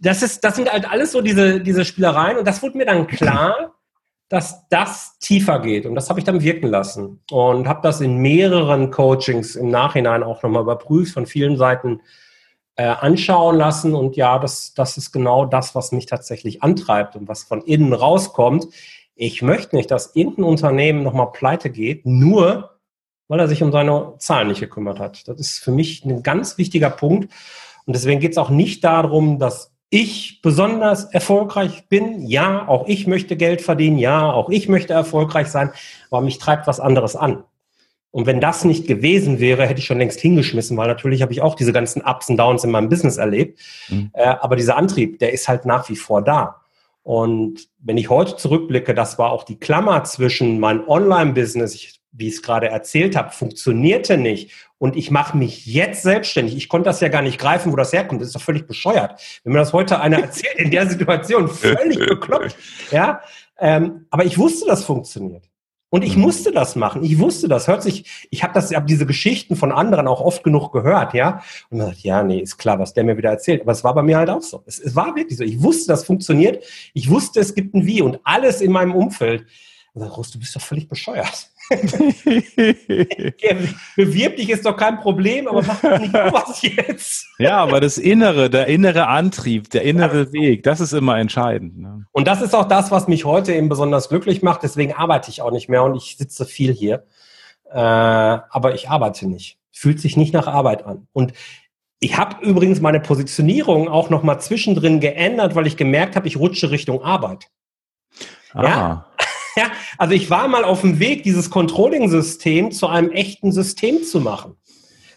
[0.00, 3.06] das ist, das sind halt alles so diese, diese Spielereien und das wurde mir dann
[3.06, 3.75] klar,
[4.28, 5.86] dass das tiefer geht.
[5.86, 10.22] Und das habe ich dann wirken lassen und habe das in mehreren Coachings im Nachhinein
[10.22, 12.00] auch nochmal überprüft, von vielen Seiten
[12.74, 13.94] äh, anschauen lassen.
[13.94, 17.92] Und ja, das, das ist genau das, was mich tatsächlich antreibt und was von innen
[17.92, 18.66] rauskommt.
[19.14, 22.76] Ich möchte nicht, dass irgendein Unternehmen nochmal pleite geht, nur
[23.28, 25.26] weil er sich um seine Zahlen nicht gekümmert hat.
[25.26, 27.32] Das ist für mich ein ganz wichtiger Punkt.
[27.84, 32.26] Und deswegen geht es auch nicht darum, dass ich besonders erfolgreich bin.
[32.26, 33.98] Ja, auch ich möchte Geld verdienen.
[33.98, 35.70] Ja, auch ich möchte erfolgreich sein.
[36.10, 37.44] Aber mich treibt was anderes an.
[38.10, 41.42] Und wenn das nicht gewesen wäre, hätte ich schon längst hingeschmissen, weil natürlich habe ich
[41.42, 43.60] auch diese ganzen Ups und Downs in meinem Business erlebt.
[43.88, 44.10] Mhm.
[44.14, 46.62] Äh, aber dieser Antrieb, der ist halt nach wie vor da.
[47.02, 52.34] Und wenn ich heute zurückblicke, das war auch die Klammer zwischen mein Online-Business, wie ich
[52.34, 56.56] es gerade erzählt habe, funktionierte nicht und ich mache mich jetzt selbstständig.
[56.56, 58.20] Ich konnte das ja gar nicht greifen, wo das herkommt.
[58.20, 59.20] Das ist doch völlig bescheuert.
[59.42, 62.56] Wenn mir das heute einer erzählt in der Situation, völlig bekloppt.
[62.90, 63.20] Ja,
[63.58, 65.48] ähm, aber ich wusste, das funktioniert.
[65.88, 66.22] Und ich mhm.
[66.22, 67.04] musste das machen.
[67.04, 67.68] Ich wusste das.
[67.68, 71.14] Hört sich, ich habe das, ich habe diese Geschichten von anderen auch oft genug gehört,
[71.14, 71.42] ja.
[71.70, 73.62] Und man sagt, ja, nee, ist klar, was der mir wieder erzählt.
[73.62, 74.62] Aber es war bei mir halt auch so.
[74.66, 75.44] Es, es war wirklich so.
[75.44, 76.64] Ich wusste, das funktioniert.
[76.92, 79.46] Ich wusste, es gibt ein Wie und alles in meinem Umfeld.
[79.94, 81.50] Und dann, du bist doch völlig bescheuert.
[83.96, 87.26] Bewirb dich ist doch kein Problem, aber mach doch nicht was jetzt.
[87.38, 90.32] ja, aber das Innere, der innere Antrieb, der innere ja.
[90.32, 91.78] Weg, das ist immer entscheidend.
[91.78, 92.06] Ne?
[92.12, 94.62] Und das ist auch das, was mich heute eben besonders glücklich macht.
[94.62, 97.04] Deswegen arbeite ich auch nicht mehr und ich sitze viel hier.
[97.70, 99.58] Äh, aber ich arbeite nicht.
[99.72, 101.08] Fühlt sich nicht nach Arbeit an.
[101.12, 101.32] Und
[101.98, 106.36] ich habe übrigens meine Positionierung auch noch mal zwischendrin geändert, weil ich gemerkt habe, ich
[106.36, 107.48] rutsche Richtung Arbeit.
[108.52, 108.62] Ah.
[108.62, 109.05] Ja,
[109.56, 114.20] Ja, also ich war mal auf dem Weg, dieses Controlling-System zu einem echten System zu
[114.20, 114.56] machen.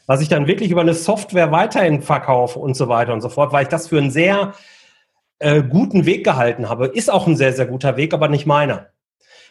[0.08, 3.52] Was ich dann wirklich über eine Software weiterhin verkaufe und so weiter und so fort,
[3.52, 4.54] weil ich das für einen sehr
[5.40, 6.88] äh, guten Weg gehalten habe.
[6.88, 8.88] Ist auch ein sehr, sehr guter Weg, aber nicht meiner.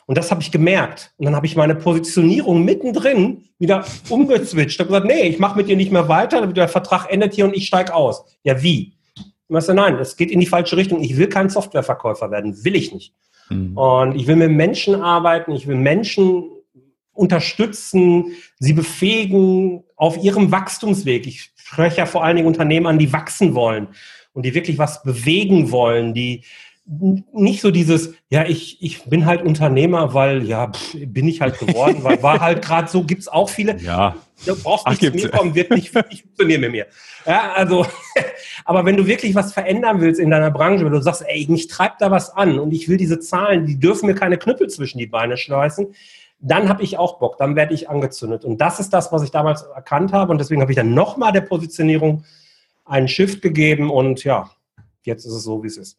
[0.06, 1.12] Und das habe ich gemerkt.
[1.18, 4.76] Und dann habe ich meine Positionierung mittendrin wieder umgezwitscht.
[4.76, 7.44] Ich habe gesagt, nee, ich mache mit dir nicht mehr weiter, der Vertrag endet hier
[7.44, 8.24] und ich steige aus.
[8.42, 8.94] Ja, wie?
[9.50, 11.02] Ich sage, nein, es geht in die falsche Richtung.
[11.02, 13.12] Ich will kein Softwareverkäufer werden, will ich nicht.
[13.50, 13.76] Mhm.
[13.76, 16.44] Und ich will mit Menschen arbeiten, ich will Menschen
[17.12, 21.26] unterstützen, sie befähigen auf ihrem Wachstumsweg.
[21.26, 23.88] Ich spreche ja vor allen Dingen Unternehmen an, die wachsen wollen
[24.32, 26.44] und die wirklich was bewegen wollen, die
[26.90, 31.58] nicht so dieses, ja, ich, ich bin halt Unternehmer, weil, ja, pff, bin ich halt
[31.58, 33.76] geworden, weil war halt gerade so, gibt's auch viele.
[33.78, 34.16] Ja.
[34.46, 36.86] Du brauchst nicht Ach, zu mir kommen, wird nicht, nicht funktionieren mit mir.
[37.26, 37.84] Ja, also,
[38.64, 41.66] aber wenn du wirklich was verändern willst in deiner Branche, wenn du sagst, ey, mich
[41.66, 44.98] treibt da was an und ich will diese Zahlen, die dürfen mir keine Knüppel zwischen
[44.98, 45.88] die Beine schleißen,
[46.40, 48.44] dann habe ich auch Bock, dann werde ich angezündet.
[48.44, 51.32] Und das ist das, was ich damals erkannt habe und deswegen habe ich dann nochmal
[51.32, 52.24] der Positionierung
[52.84, 54.50] einen Shift gegeben und ja,
[55.02, 55.98] jetzt ist es so, wie es ist.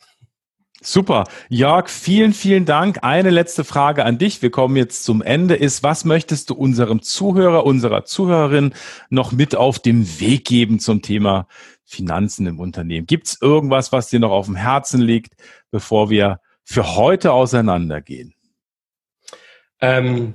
[0.81, 1.25] Super.
[1.49, 2.99] Jörg, vielen, vielen Dank.
[3.03, 4.41] Eine letzte Frage an dich.
[4.41, 5.55] Wir kommen jetzt zum Ende.
[5.55, 8.73] Ist, was möchtest du unserem Zuhörer, unserer Zuhörerin
[9.09, 11.47] noch mit auf dem Weg geben zum Thema
[11.83, 13.07] Finanzen im Unternehmen?
[13.07, 15.33] Gibt es irgendwas, was dir noch auf dem Herzen liegt,
[15.69, 18.33] bevor wir für heute auseinandergehen?
[19.81, 20.33] Ähm,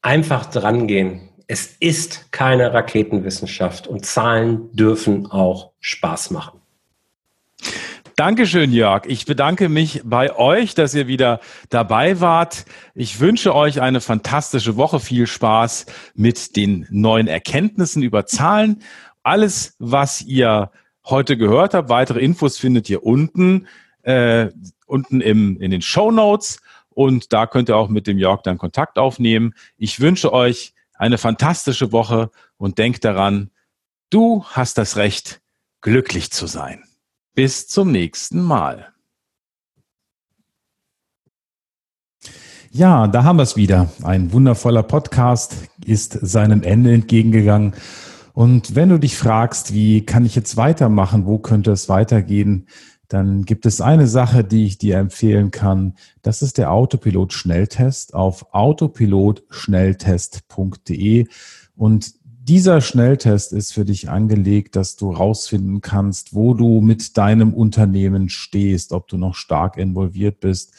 [0.00, 1.28] einfach drangehen.
[1.48, 6.59] Es ist keine Raketenwissenschaft und Zahlen dürfen auch Spaß machen.
[8.20, 9.06] Dankeschön, Jörg.
[9.06, 11.40] Ich bedanke mich bei euch, dass ihr wieder
[11.70, 12.66] dabei wart.
[12.94, 15.00] Ich wünsche euch eine fantastische Woche.
[15.00, 18.82] Viel Spaß mit den neuen Erkenntnissen über Zahlen.
[19.22, 20.70] Alles, was ihr
[21.06, 23.66] heute gehört habt, weitere Infos findet ihr unten,
[24.02, 24.48] äh,
[24.84, 26.60] unten im, in den Show Notes.
[26.90, 29.54] Und da könnt ihr auch mit dem Jörg dann Kontakt aufnehmen.
[29.78, 33.48] Ich wünsche euch eine fantastische Woche und denkt daran,
[34.10, 35.40] du hast das Recht,
[35.80, 36.84] glücklich zu sein.
[37.42, 38.88] Bis zum nächsten Mal.
[42.70, 43.90] Ja, da haben wir es wieder.
[44.02, 47.72] Ein wundervoller Podcast ist seinem Ende entgegengegangen.
[48.34, 52.68] Und wenn du dich fragst, wie kann ich jetzt weitermachen, wo könnte es weitergehen,
[53.08, 55.94] dann gibt es eine Sache, die ich dir empfehlen kann.
[56.20, 61.26] Das ist der Autopilot-Schnelltest auf autopilotschnelltest.de.
[61.74, 67.52] Und dieser Schnelltest ist für dich angelegt, dass du rausfinden kannst, wo du mit deinem
[67.52, 70.72] Unternehmen stehst, ob du noch stark involviert bist,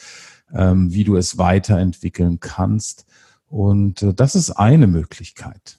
[0.52, 3.06] ähm, wie du es weiterentwickeln kannst.
[3.48, 5.78] Und äh, das ist eine Möglichkeit.